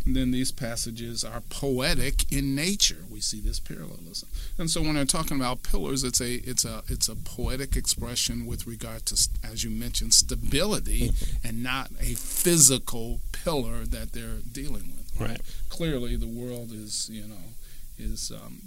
then 0.06 0.32
these 0.32 0.52
passages 0.52 1.24
are 1.24 1.42
poetic 1.50 2.32
in 2.32 2.56
nature. 2.56 3.04
We 3.10 3.22
see 3.22 3.40
this 3.40 3.60
parallelism. 3.60 4.30
And 4.58 4.70
so 4.70 4.82
when 4.82 4.96
they're 4.96 5.06
talking 5.06 5.38
about 5.38 5.64
pillars, 5.64 6.04
it's 6.04 6.20
a 6.20 6.36
it's 6.48 6.66
a 6.66 6.84
it's 6.88 7.08
a 7.08 7.16
poetic 7.16 7.76
expression 7.76 8.46
with 8.46 8.66
regard 8.66 9.06
to, 9.08 9.30
as 9.44 9.64
you 9.64 9.70
mentioned, 9.70 10.14
stability, 10.14 11.10
mm-hmm. 11.10 11.48
and 11.48 11.64
not 11.64 11.92
a 12.00 12.16
physical 12.16 13.20
pillar 13.32 13.86
that 13.86 14.14
they're 14.14 14.40
dealing 14.52 14.94
with. 14.96 15.02
Right. 15.20 15.42
Clearly, 15.70 16.16
the 16.16 16.28
world 16.28 16.72
is 16.72 17.10
you 17.12 17.28
know 17.28 17.54
is 18.02 18.32
um, 18.32 18.62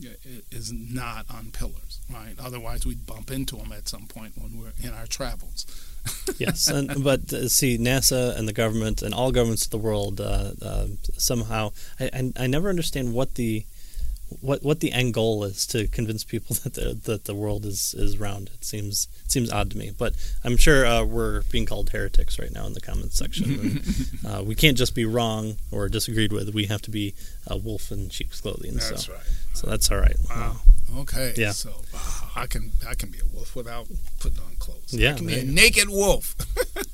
is 0.51 0.73
not 0.73 1.27
on 1.31 1.51
pillars, 1.51 2.01
right? 2.13 2.35
Otherwise, 2.39 2.87
we'd 2.87 3.07
bump 3.07 3.31
into 3.31 3.57
them 3.57 3.73
at 3.73 3.89
some 3.89 4.07
point 4.07 4.33
when 4.37 4.59
we're 4.59 4.73
in 4.83 4.95
our 4.95 5.07
travels. 5.07 5.67
yes, 6.39 6.69
and, 6.69 7.03
but 7.03 7.33
uh, 7.33 7.49
see, 7.49 7.79
NASA 7.79 8.37
and 8.37 8.47
the 8.47 8.53
government 8.53 9.03
and 9.03 9.15
all 9.15 9.33
governments 9.33 9.65
of 9.65 9.71
the 9.71 9.79
world 9.79 10.21
uh, 10.21 10.53
uh, 10.61 10.87
somehow, 11.17 11.73
I, 11.99 12.11
I, 12.13 12.33
I 12.45 12.47
never 12.47 12.69
understand 12.69 13.15
what 13.15 13.35
the 13.35 13.65
what 14.41 14.63
what 14.63 14.81
the 14.81 14.93
end 14.93 15.15
goal 15.15 15.45
is 15.45 15.67
to 15.69 15.89
convince 15.89 16.25
people 16.25 16.57
that 16.65 16.75
the 16.75 16.99
that 17.05 17.25
the 17.25 17.35
world 17.35 17.65
is 17.65 17.95
is 17.97 18.19
round. 18.19 18.51
It 18.55 18.65
seems 18.65 19.09
it 19.25 19.31
seems 19.31 19.51
odd 19.51 19.71
to 19.71 19.79
me, 19.79 19.93
but 19.97 20.15
I'm 20.45 20.57
sure 20.57 20.87
uh, 20.87 21.05
we're 21.05 21.43
being 21.51 21.67
called 21.67 21.91
heretics 21.91 22.39
right 22.39 22.53
now 22.53 22.67
in 22.67 22.73
the 22.75 22.81
comments 22.81 23.19
section. 23.19 23.61
and, 23.61 24.09
uh, 24.27 24.43
we 24.43 24.55
can't 24.55 24.77
just 24.77 24.95
be 24.95 25.05
wrong 25.05 25.57
or 25.71 25.89
disagreed 25.89 26.33
with. 26.33 26.55
We 26.55 26.67
have 26.67 26.83
to 26.83 26.91
be 26.91 27.15
a 27.47 27.57
wolf 27.57 27.91
in 27.91 28.11
sheep's 28.11 28.41
clothing. 28.41 28.75
That's 28.75 29.07
so, 29.07 29.13
right. 29.13 29.23
So 29.55 29.67
that's 29.69 29.91
all 29.91 29.99
right. 29.99 30.17
Wow. 30.29 30.57
Okay. 30.99 31.35
Yeah. 31.37 31.53
So 31.53 31.71
wow, 31.93 32.31
I 32.37 32.47
can 32.47 32.73
I 32.89 32.95
can 32.95 33.11
be 33.11 33.19
a 33.19 33.27
wolf 33.35 33.57
without 33.57 33.87
putting 34.21 34.39
on 34.39 34.57
clothes. 34.59 34.93
Yeah, 34.93 35.13
I 35.13 35.15
can 35.15 35.27
be 35.27 35.33
a 35.35 35.37
there 35.37 35.45
you 35.45 35.51
go. 35.51 35.63
naked 35.63 35.89
wolf. 35.89 36.37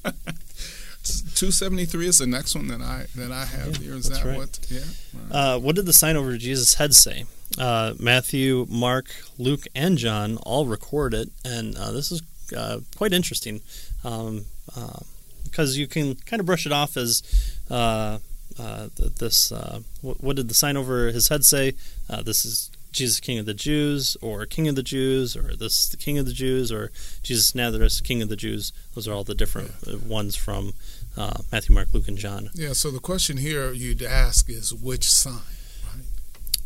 Two 1.34 1.50
seventy 1.50 1.84
three 1.86 2.06
is 2.06 2.18
the 2.18 2.26
next 2.26 2.54
one 2.54 2.68
that 2.68 2.80
I 2.80 3.06
that 3.16 3.32
I 3.32 3.44
have 3.44 3.76
Yeah, 3.78 3.82
here. 3.84 3.94
Is 3.94 4.08
that 4.08 4.24
right. 4.24 4.36
what? 4.38 4.58
Yeah. 4.68 4.80
Right. 5.14 5.32
Uh, 5.32 5.58
what 5.58 5.76
did 5.76 5.86
the 5.86 5.92
sign 5.92 6.16
over 6.16 6.36
Jesus' 6.36 6.74
head 6.74 6.94
say? 6.94 7.24
Uh, 7.58 7.94
Matthew, 7.98 8.66
Mark, 8.70 9.06
Luke, 9.38 9.64
and 9.74 9.98
John 9.98 10.36
all 10.38 10.66
record 10.66 11.14
it, 11.14 11.30
and 11.44 11.76
uh, 11.76 11.90
this 11.90 12.12
is 12.12 12.22
uh, 12.56 12.80
quite 12.96 13.12
interesting 13.12 13.60
um, 14.04 14.44
uh, 14.76 15.00
because 15.44 15.76
you 15.76 15.86
can 15.88 16.14
kind 16.14 16.38
of 16.40 16.46
brush 16.46 16.64
it 16.66 16.72
off 16.72 16.96
as 16.96 17.22
uh, 17.70 18.18
uh, 18.58 18.88
this. 19.18 19.50
Uh, 19.50 19.80
what, 20.00 20.22
what 20.22 20.36
did 20.36 20.48
the 20.48 20.54
sign 20.54 20.76
over 20.76 21.08
his 21.08 21.28
head 21.28 21.44
say? 21.44 21.72
Uh, 22.08 22.22
this 22.22 22.44
is 22.44 22.70
Jesus, 22.92 23.20
King 23.20 23.38
of 23.38 23.46
the 23.46 23.54
Jews, 23.54 24.16
or 24.20 24.46
King 24.46 24.68
of 24.68 24.74
the 24.76 24.82
Jews, 24.82 25.36
or 25.36 25.54
this 25.56 25.84
is 25.84 25.88
the 25.90 25.96
King 25.96 26.18
of 26.18 26.26
the 26.26 26.32
Jews, 26.32 26.70
or 26.72 26.90
Jesus 27.22 27.54
Nazareth, 27.54 28.00
King 28.04 28.22
of 28.22 28.28
the 28.28 28.36
Jews. 28.36 28.72
Those 28.94 29.06
are 29.08 29.12
all 29.12 29.24
the 29.24 29.34
different 29.34 29.72
uh, 29.86 29.98
ones 29.98 30.34
from 30.36 30.72
uh, 31.16 31.38
Matthew, 31.52 31.74
Mark, 31.74 31.88
Luke, 31.92 32.08
and 32.08 32.18
John. 32.18 32.50
yeah. 32.54 32.72
So 32.72 32.90
the 32.90 33.00
question 33.00 33.36
here 33.38 33.72
you'd 33.72 34.02
ask 34.02 34.48
is 34.48 34.72
which 34.72 35.08
sign? 35.08 35.42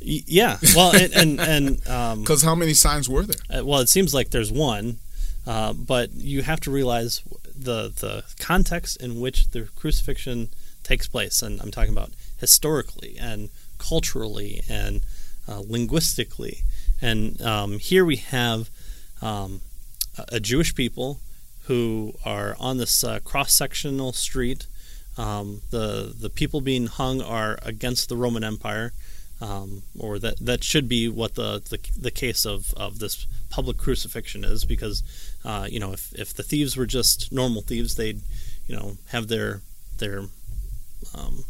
Y- 0.01 0.23
yeah, 0.27 0.59
well, 0.77 0.95
and 0.95 1.13
and, 1.15 1.41
and 1.41 1.89
um, 1.89 2.21
Because 2.21 2.43
how 2.43 2.55
many 2.55 2.75
signs 2.75 3.09
were 3.09 3.23
there? 3.25 3.61
Uh, 3.61 3.65
well, 3.65 3.81
it 3.81 3.89
seems 3.89 4.13
like 4.13 4.31
there's 4.31 4.53
one, 4.53 4.99
uh, 5.47 5.73
but 5.73 6.13
you 6.13 6.43
have 6.43 6.61
to 6.61 6.71
realize 6.71 7.23
the 7.57 7.89
the 8.01 8.25
context 8.39 9.01
in 9.01 9.21
which 9.21 9.51
the 9.51 9.63
crucifixion 9.77 10.49
takes 10.83 11.09
place, 11.09 11.41
and 11.43 11.61
I'm 11.63 11.71
talking 11.71 11.93
about 11.93 12.11
historically 12.39 13.17
and 13.19 13.49
culturally 13.79 14.61
and 14.69 15.01
uh, 15.49 15.61
linguistically. 15.67 16.63
And 17.01 17.41
um, 17.43 17.79
here 17.79 18.05
we 18.05 18.17
have 18.17 18.69
um, 19.23 19.63
a 20.29 20.41
Jewish 20.41 20.75
people 20.75 21.21
who 21.65 22.15
are 22.25 22.57
on 22.59 22.79
this 22.79 23.03
uh, 23.05 23.19
cross 23.21 23.53
sectional 23.53 24.13
street. 24.13 24.67
Um, 25.17 25.61
the 25.71 26.13
the 26.19 26.29
people 26.31 26.61
being 26.61 26.87
hung 26.89 27.23
are 27.23 27.59
against 27.63 28.09
the 28.09 28.17
Roman 28.17 28.43
Empire 28.43 28.93
um, 29.41 29.83
or 29.99 30.19
that 30.19 30.39
that 30.41 30.65
should 30.65 30.89
be 30.89 31.09
what 31.09 31.35
the, 31.37 31.61
the 31.71 31.79
the 31.97 32.11
case 32.11 32.45
of, 32.45 32.75
of 32.77 32.99
this 32.99 33.27
public 33.49 33.77
crucifixion 33.77 34.45
is 34.45 34.65
because 34.65 35.03
uh, 35.45 35.67
you 35.71 35.79
know 35.79 35.93
if, 35.93 36.13
if 36.15 36.35
the 36.35 36.43
thieves 36.43 36.77
were 36.77 36.87
just 36.87 37.31
normal 37.33 37.63
thieves 37.63 37.95
they'd 37.95 38.21
you 38.67 38.75
know 38.75 38.97
have 39.09 39.29
their 39.29 39.61
their 39.99 40.23
um, 41.15 41.45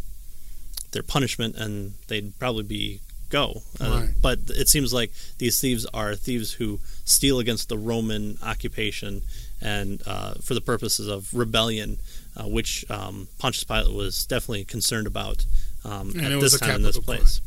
their 0.92 1.03
punishment 1.03 1.57
and 1.57 1.94
they'd 2.09 2.38
probably 2.38 2.62
be 2.64 3.00
go 3.31 3.62
uh, 3.81 4.00
Right. 4.03 4.11
but 4.20 4.38
it 4.50 4.68
seems 4.68 4.92
like 4.92 5.11
these 5.38 5.59
thieves 5.61 5.87
are 5.94 6.14
thieves 6.14 6.53
who 6.55 6.81
steal 7.05 7.38
against 7.38 7.68
the 7.70 7.79
Roman 7.79 8.37
occupation 8.42 9.22
and 9.64 10.03
uh, 10.07 10.35
for 10.35 10.55
the 10.55 10.61
purposes 10.61 11.09
of 11.09 11.33
rebellion 11.35 11.98
uh, 12.37 12.44
which 12.44 12.85
um, 12.90 13.29
Pontius 13.38 13.64
Pilate 13.64 13.94
was 13.94 14.27
definitely 14.27 14.64
concerned 14.64 15.07
about 15.07 15.46
um, 15.85 16.12
at 16.20 16.40
this 16.40 16.59
time 16.59 16.77
in 16.77 16.83
this 16.83 16.98
place. 16.98 17.40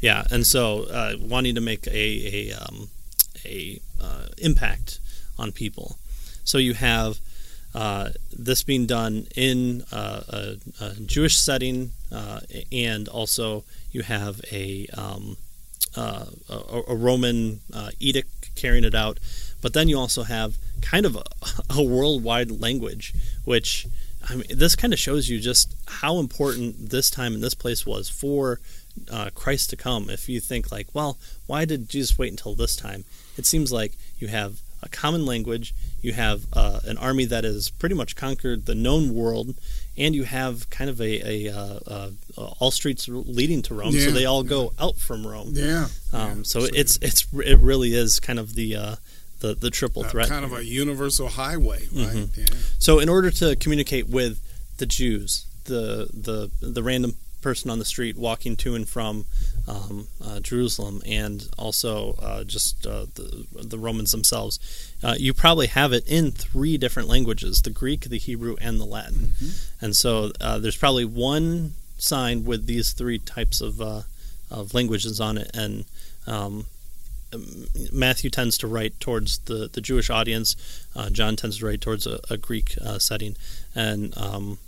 Yeah, 0.00 0.24
and 0.30 0.46
so 0.46 0.84
uh, 0.84 1.14
wanting 1.20 1.54
to 1.54 1.60
make 1.60 1.86
a 1.86 2.50
a, 2.50 2.52
um, 2.52 2.88
a 3.44 3.80
uh, 4.00 4.26
impact 4.38 5.00
on 5.38 5.52
people. 5.52 5.96
So 6.44 6.58
you 6.58 6.74
have 6.74 7.18
uh, 7.74 8.10
this 8.32 8.62
being 8.62 8.86
done 8.86 9.26
in 9.34 9.84
uh, 9.90 10.22
a, 10.28 10.56
a 10.80 10.94
Jewish 11.00 11.36
setting, 11.38 11.92
uh, 12.12 12.40
and 12.70 13.08
also 13.08 13.64
you 13.92 14.02
have 14.02 14.40
a 14.52 14.86
um, 14.96 15.36
uh, 15.96 16.26
a, 16.48 16.82
a 16.88 16.94
Roman 16.94 17.60
uh, 17.72 17.90
edict 17.98 18.54
carrying 18.56 18.84
it 18.84 18.94
out. 18.94 19.18
But 19.64 19.72
then 19.72 19.88
you 19.88 19.98
also 19.98 20.24
have 20.24 20.58
kind 20.82 21.06
of 21.06 21.16
a, 21.16 21.24
a 21.70 21.82
worldwide 21.82 22.60
language, 22.60 23.14
which 23.46 23.86
I 24.28 24.34
mean, 24.34 24.44
this 24.50 24.76
kind 24.76 24.92
of 24.92 24.98
shows 24.98 25.30
you 25.30 25.40
just 25.40 25.74
how 25.86 26.18
important 26.18 26.90
this 26.90 27.08
time 27.08 27.32
and 27.32 27.42
this 27.42 27.54
place 27.54 27.86
was 27.86 28.10
for 28.10 28.60
uh, 29.10 29.30
Christ 29.34 29.70
to 29.70 29.76
come. 29.76 30.10
If 30.10 30.28
you 30.28 30.38
think 30.38 30.70
like, 30.70 30.88
well, 30.92 31.16
why 31.46 31.64
did 31.64 31.88
Jesus 31.88 32.18
wait 32.18 32.30
until 32.30 32.54
this 32.54 32.76
time? 32.76 33.06
It 33.38 33.46
seems 33.46 33.72
like 33.72 33.96
you 34.18 34.28
have 34.28 34.60
a 34.82 34.88
common 34.90 35.24
language, 35.24 35.74
you 36.02 36.12
have 36.12 36.44
uh, 36.52 36.80
an 36.84 36.98
army 36.98 37.24
that 37.24 37.44
has 37.44 37.70
pretty 37.70 37.94
much 37.94 38.16
conquered 38.16 38.66
the 38.66 38.74
known 38.74 39.14
world, 39.14 39.54
and 39.96 40.14
you 40.14 40.24
have 40.24 40.68
kind 40.68 40.90
of 40.90 41.00
a, 41.00 41.46
a 41.48 41.50
uh, 41.50 41.78
uh, 41.86 42.10
uh, 42.36 42.50
all 42.60 42.70
streets 42.70 43.08
leading 43.08 43.62
to 43.62 43.74
Rome, 43.74 43.92
so 43.92 44.10
they 44.10 44.26
all 44.26 44.42
go 44.42 44.74
out 44.78 44.96
from 44.96 45.26
Rome. 45.26 45.52
Yeah. 45.52 45.86
Um, 46.12 46.38
yeah. 46.38 46.42
so 46.42 46.64
it's 46.64 46.98
it's 47.00 47.26
it 47.32 47.58
really 47.60 47.94
is 47.94 48.20
kind 48.20 48.38
of 48.38 48.54
the 48.54 48.76
uh, 48.76 48.96
the 49.44 49.54
the 49.54 49.70
triple 49.70 50.04
Uh, 50.04 50.08
threat. 50.10 50.28
kind 50.28 50.44
of 50.44 50.52
a 50.52 50.64
universal 50.64 51.28
highway, 51.28 51.80
right? 51.92 52.16
Mhm. 52.16 52.36
Yeah. 52.36 52.44
So 52.78 52.98
in 52.98 53.08
order 53.08 53.30
to 53.42 53.56
communicate 53.56 54.06
with 54.08 54.34
the 54.78 54.86
Jews, 54.86 55.44
the 55.64 56.08
the 56.28 56.50
the 56.78 56.82
random 56.82 57.14
person 57.40 57.68
on 57.70 57.78
the 57.78 57.84
street 57.84 58.16
walking 58.16 58.56
to 58.56 58.74
and 58.74 58.88
from 58.88 59.26
um, 59.68 60.08
uh, 60.26 60.40
Jerusalem, 60.40 61.02
and 61.04 61.46
also 61.58 62.14
uh, 62.28 62.42
just 62.44 62.86
uh, 62.86 63.06
the 63.16 63.26
the 63.72 63.78
Romans 63.78 64.10
themselves, 64.12 64.58
uh, 65.02 65.14
you 65.18 65.32
probably 65.34 65.66
have 65.68 65.92
it 65.92 66.04
in 66.06 66.32
three 66.32 66.76
different 66.78 67.08
languages: 67.08 67.60
the 67.62 67.70
Greek, 67.82 68.00
the 68.08 68.18
Hebrew, 68.18 68.56
and 68.66 68.80
the 68.80 68.84
Latin. 68.96 69.32
And 69.80 69.94
so 69.96 70.32
uh, 70.40 70.58
there's 70.58 70.76
probably 70.84 71.04
one 71.04 71.74
sign 71.98 72.44
with 72.44 72.66
these 72.66 72.92
three 72.92 73.18
types 73.18 73.60
of 73.60 73.80
uh, 73.80 74.02
of 74.50 74.72
languages 74.74 75.20
on 75.20 75.36
it, 75.38 75.50
and 75.54 75.84
um, 76.26 76.66
Matthew 77.92 78.30
tends 78.30 78.58
to 78.58 78.66
write 78.66 78.98
towards 79.00 79.38
the, 79.40 79.68
the 79.72 79.80
Jewish 79.80 80.10
audience. 80.10 80.56
Uh, 80.94 81.10
John 81.10 81.36
tends 81.36 81.58
to 81.58 81.66
write 81.66 81.80
towards 81.80 82.06
a, 82.06 82.20
a 82.30 82.36
Greek 82.36 82.74
uh, 82.84 82.98
setting, 82.98 83.36
and 83.74 84.16
um, 84.16 84.58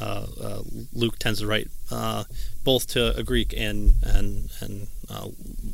uh, 0.00 0.26
uh, 0.40 0.62
Luke 0.92 1.18
tends 1.18 1.40
to 1.40 1.46
write 1.46 1.68
uh, 1.90 2.24
both 2.64 2.86
to 2.88 3.16
a 3.16 3.22
Greek 3.22 3.54
and 3.56 3.94
and 4.02 4.50
and 4.60 4.88
uh, 5.08 5.28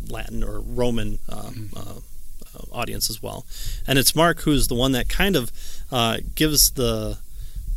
Latin 0.09 0.45
or 0.45 0.61
Roman 0.61 1.19
uh, 1.29 1.53
audience 2.71 3.11
as 3.11 3.23
well. 3.23 3.47
And 3.87 3.99
it's 3.99 4.15
Mark 4.15 4.41
who's 4.41 4.69
the 4.69 4.75
one 4.75 4.93
that 4.93 5.09
kind 5.09 5.37
of 5.37 5.51
uh, 5.91 6.19
gives 6.35 6.71
the 6.71 7.19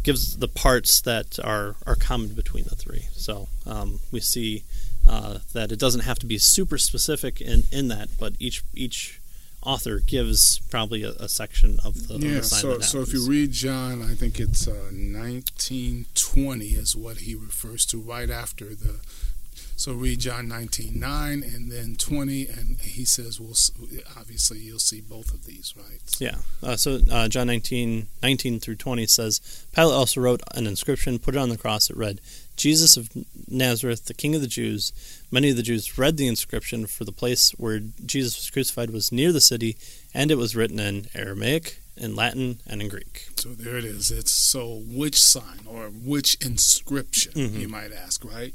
gives 0.03 0.37
the 0.37 0.47
parts 0.47 1.01
that 1.01 1.39
are 1.43 1.75
are 1.85 1.95
common 1.95 2.29
between 2.29 2.65
the 2.65 2.75
three. 2.75 3.07
So 3.13 3.47
um, 3.65 3.99
we 4.11 4.19
see 4.19 4.63
uh, 5.07 5.39
that 5.53 5.71
it 5.71 5.79
doesn't 5.79 6.01
have 6.01 6.19
to 6.19 6.25
be 6.25 6.37
super 6.37 6.77
specific 6.77 7.41
in, 7.41 7.63
in 7.71 7.87
that, 7.89 8.09
but 8.19 8.33
each 8.39 8.63
each 8.73 9.19
author 9.63 9.99
gives 9.99 10.59
probably 10.69 11.01
a, 11.03 11.09
a 11.13 11.27
section 11.27 11.79
of 11.83 12.07
the, 12.07 12.15
of 12.15 12.23
Yeah, 12.23 12.35
the 12.35 12.43
sign 12.43 12.61
so 12.61 12.79
so 12.79 13.01
if 13.01 13.13
you 13.13 13.27
read 13.27 13.51
John, 13.51 14.01
I 14.03 14.13
think 14.13 14.39
it's 14.39 14.67
uh, 14.67 14.71
1920 14.71 16.65
is 16.65 16.95
what 16.95 17.17
he 17.17 17.35
refers 17.35 17.85
to 17.87 17.99
right 17.99 18.29
after 18.29 18.75
the 18.75 18.99
So 19.77 19.91
read 19.93 20.19
John 20.19 20.47
19, 20.47 20.97
9 20.99 21.43
and 21.43 21.69
then 21.71 21.95
20, 21.97 22.47
and 22.47 22.79
he 22.79 23.03
says, 23.03 23.39
"We'll 23.41 23.57
obviously 24.17 24.59
you'll 24.59 24.79
see 24.79 25.01
both 25.01 25.33
of 25.33 25.45
these, 25.45 25.73
right?" 25.75 25.99
Yeah. 26.19 26.37
Uh, 26.63 26.77
so 26.77 26.99
uh, 27.11 27.27
John 27.27 27.47
19, 27.47 28.07
19 28.23 28.59
through 28.61 28.75
20 28.77 29.05
says, 29.07 29.65
Pilate 29.75 29.93
also 29.93 30.21
wrote 30.21 30.41
an 30.53 30.65
inscription, 30.65 31.19
put 31.19 31.35
it 31.35 31.39
on 31.39 31.49
the 31.49 31.57
cross. 31.57 31.89
It 31.89 31.97
read, 31.97 32.21
Jesus 32.55 32.95
of 32.97 33.09
Nazareth, 33.47 34.05
the 34.05 34.13
King 34.13 34.35
of 34.35 34.41
the 34.41 34.47
Jews. 34.47 34.91
Many 35.31 35.49
of 35.49 35.57
the 35.57 35.63
Jews 35.63 35.97
read 35.97 36.17
the 36.17 36.27
inscription, 36.27 36.85
for 36.87 37.03
the 37.03 37.11
place 37.11 37.51
where 37.57 37.79
Jesus 38.05 38.37
was 38.37 38.49
crucified 38.49 38.91
was 38.91 39.11
near 39.11 39.31
the 39.31 39.41
city, 39.41 39.75
and 40.13 40.31
it 40.31 40.37
was 40.37 40.55
written 40.55 40.79
in 40.79 41.07
Aramaic, 41.13 41.79
in 41.97 42.15
Latin, 42.15 42.59
and 42.67 42.81
in 42.81 42.87
Greek. 42.89 43.27
So 43.37 43.49
there 43.49 43.77
it 43.77 43.85
is. 43.85 44.11
It's 44.11 44.31
so 44.31 44.83
which 44.87 45.21
sign 45.21 45.61
or 45.65 45.87
which 45.89 46.35
inscription, 46.35 47.33
Mhm. 47.33 47.59
you 47.59 47.67
might 47.67 47.91
ask, 47.91 48.23
right? 48.23 48.53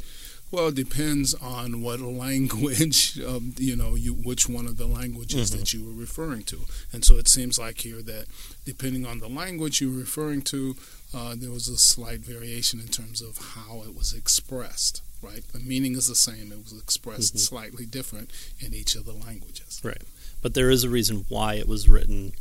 Well, 0.51 0.69
it 0.69 0.75
depends 0.75 1.33
on 1.35 1.81
what 1.81 2.01
language, 2.27 3.21
um, 3.21 3.55
you 3.57 3.77
know, 3.77 3.95
you 3.95 4.13
which 4.15 4.49
one 4.49 4.67
of 4.67 4.79
the 4.79 4.87
languages 4.87 5.51
Mhm. 5.53 5.59
that 5.59 5.73
you 5.73 5.85
were 5.85 5.93
referring 5.93 6.43
to. 6.45 6.67
And 6.93 7.05
so 7.05 7.19
it 7.19 7.29
seems 7.29 7.57
like 7.59 7.83
here 7.83 8.03
that 8.03 8.27
depending 8.65 9.07
on 9.07 9.21
the 9.21 9.29
language 9.29 9.81
you're 9.81 9.91
referring 9.93 10.43
to, 10.43 10.77
uh, 11.13 11.35
there 11.37 11.51
was 11.51 11.69
a 11.69 11.77
slight 11.79 12.21
variation 12.21 12.81
in 12.81 12.89
terms 12.89 13.21
of 13.21 13.39
how 13.55 13.83
it 13.83 13.95
was 13.95 14.13
expressed, 14.13 15.03
right? 15.23 15.43
The 15.53 15.59
meaning 15.61 15.95
is 15.97 16.07
the 16.07 16.15
same, 16.15 16.53
it 16.53 16.63
was 16.63 16.73
expressed 16.73 17.35
Mhm. 17.35 17.41
slightly 17.41 17.87
different 17.87 18.31
in 18.59 18.75
each 18.75 18.95
of 18.95 19.05
the 19.05 19.13
languages. 19.13 19.81
Right, 19.83 20.03
but 20.43 20.55
there 20.55 20.71
is 20.71 20.85
a 20.85 20.89
reason 20.91 21.27
why 21.29 21.55
it 21.55 21.67
was 21.69 21.89
written 21.89 22.33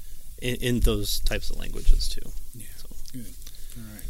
in, 0.42 0.56
in 0.56 0.80
those 0.82 1.20
types 1.22 1.50
of 1.50 1.58
languages, 1.58 2.08
too. 2.08 2.32
Yeah. 2.56 2.66
So, 2.78 2.88
All 3.78 3.84
right. 3.94 4.04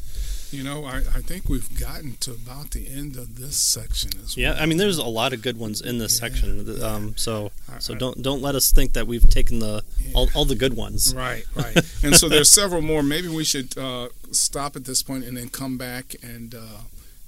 You 0.51 0.63
know, 0.63 0.83
I, 0.85 0.97
I 0.97 1.21
think 1.21 1.47
we've 1.47 1.79
gotten 1.79 2.15
to 2.21 2.31
about 2.31 2.71
the 2.71 2.87
end 2.89 3.15
of 3.17 3.37
this 3.37 3.57
section 3.59 4.11
as 4.23 4.35
yeah, 4.35 4.49
well. 4.49 4.57
Yeah, 4.57 4.63
I 4.63 4.65
mean, 4.65 4.77
there's 4.79 4.97
a 4.97 5.05
lot 5.05 5.31
of 5.33 5.41
good 5.43 5.57
ones 5.59 5.79
in 5.79 5.99
this 5.99 6.15
Yeah, 6.19 6.27
section. 6.29 6.83
Um, 6.83 7.15
so, 7.17 7.51
I- 7.71 7.79
so 7.79 7.93
I- 7.93 7.97
don't 7.97 8.21
don't 8.23 8.41
let 8.41 8.55
us 8.55 8.71
think 8.71 8.93
that 8.93 9.05
we've 9.07 9.29
taken 9.29 9.59
the 9.59 9.83
all, 10.13 10.25
Yeah. 10.25 10.31
all 10.35 10.45
the 10.45 10.55
good 10.55 10.75
ones. 10.75 11.13
Right, 11.15 11.45
right. 11.55 11.77
and 12.03 12.15
so 12.15 12.27
there's 12.27 12.49
several 12.49 12.81
more. 12.81 13.03
Maybe 13.03 13.27
we 13.27 13.43
should 13.43 13.77
uh, 13.77 14.09
stop 14.31 14.75
at 14.75 14.85
this 14.85 15.03
point 15.03 15.23
and 15.25 15.37
then 15.37 15.49
come 15.49 15.77
back 15.77 16.15
and 16.23 16.55
uh, 16.55 16.81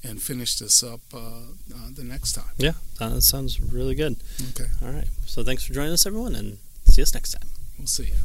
and 0.04 0.20
finish 0.22 0.58
this 0.58 0.82
up 0.84 1.02
uh, 1.14 1.18
uh, 1.20 1.90
the 1.94 2.04
next 2.04 2.32
time. 2.34 2.54
Yeah, 2.58 2.74
that 3.00 3.22
sounds 3.22 3.60
really 3.62 3.94
good. 3.94 4.16
Okay, 4.50 4.70
All 4.82 4.92
right. 4.92 5.08
So 5.28 5.44
thanks 5.44 5.64
for 5.64 5.74
joining 5.74 5.94
us, 5.94 6.06
everyone, 6.08 6.34
and 6.36 6.58
see 6.86 7.04
us 7.04 7.14
next 7.14 7.34
time. 7.34 7.48
we'll 7.78 7.86
see 7.88 8.06
you. 8.06 8.16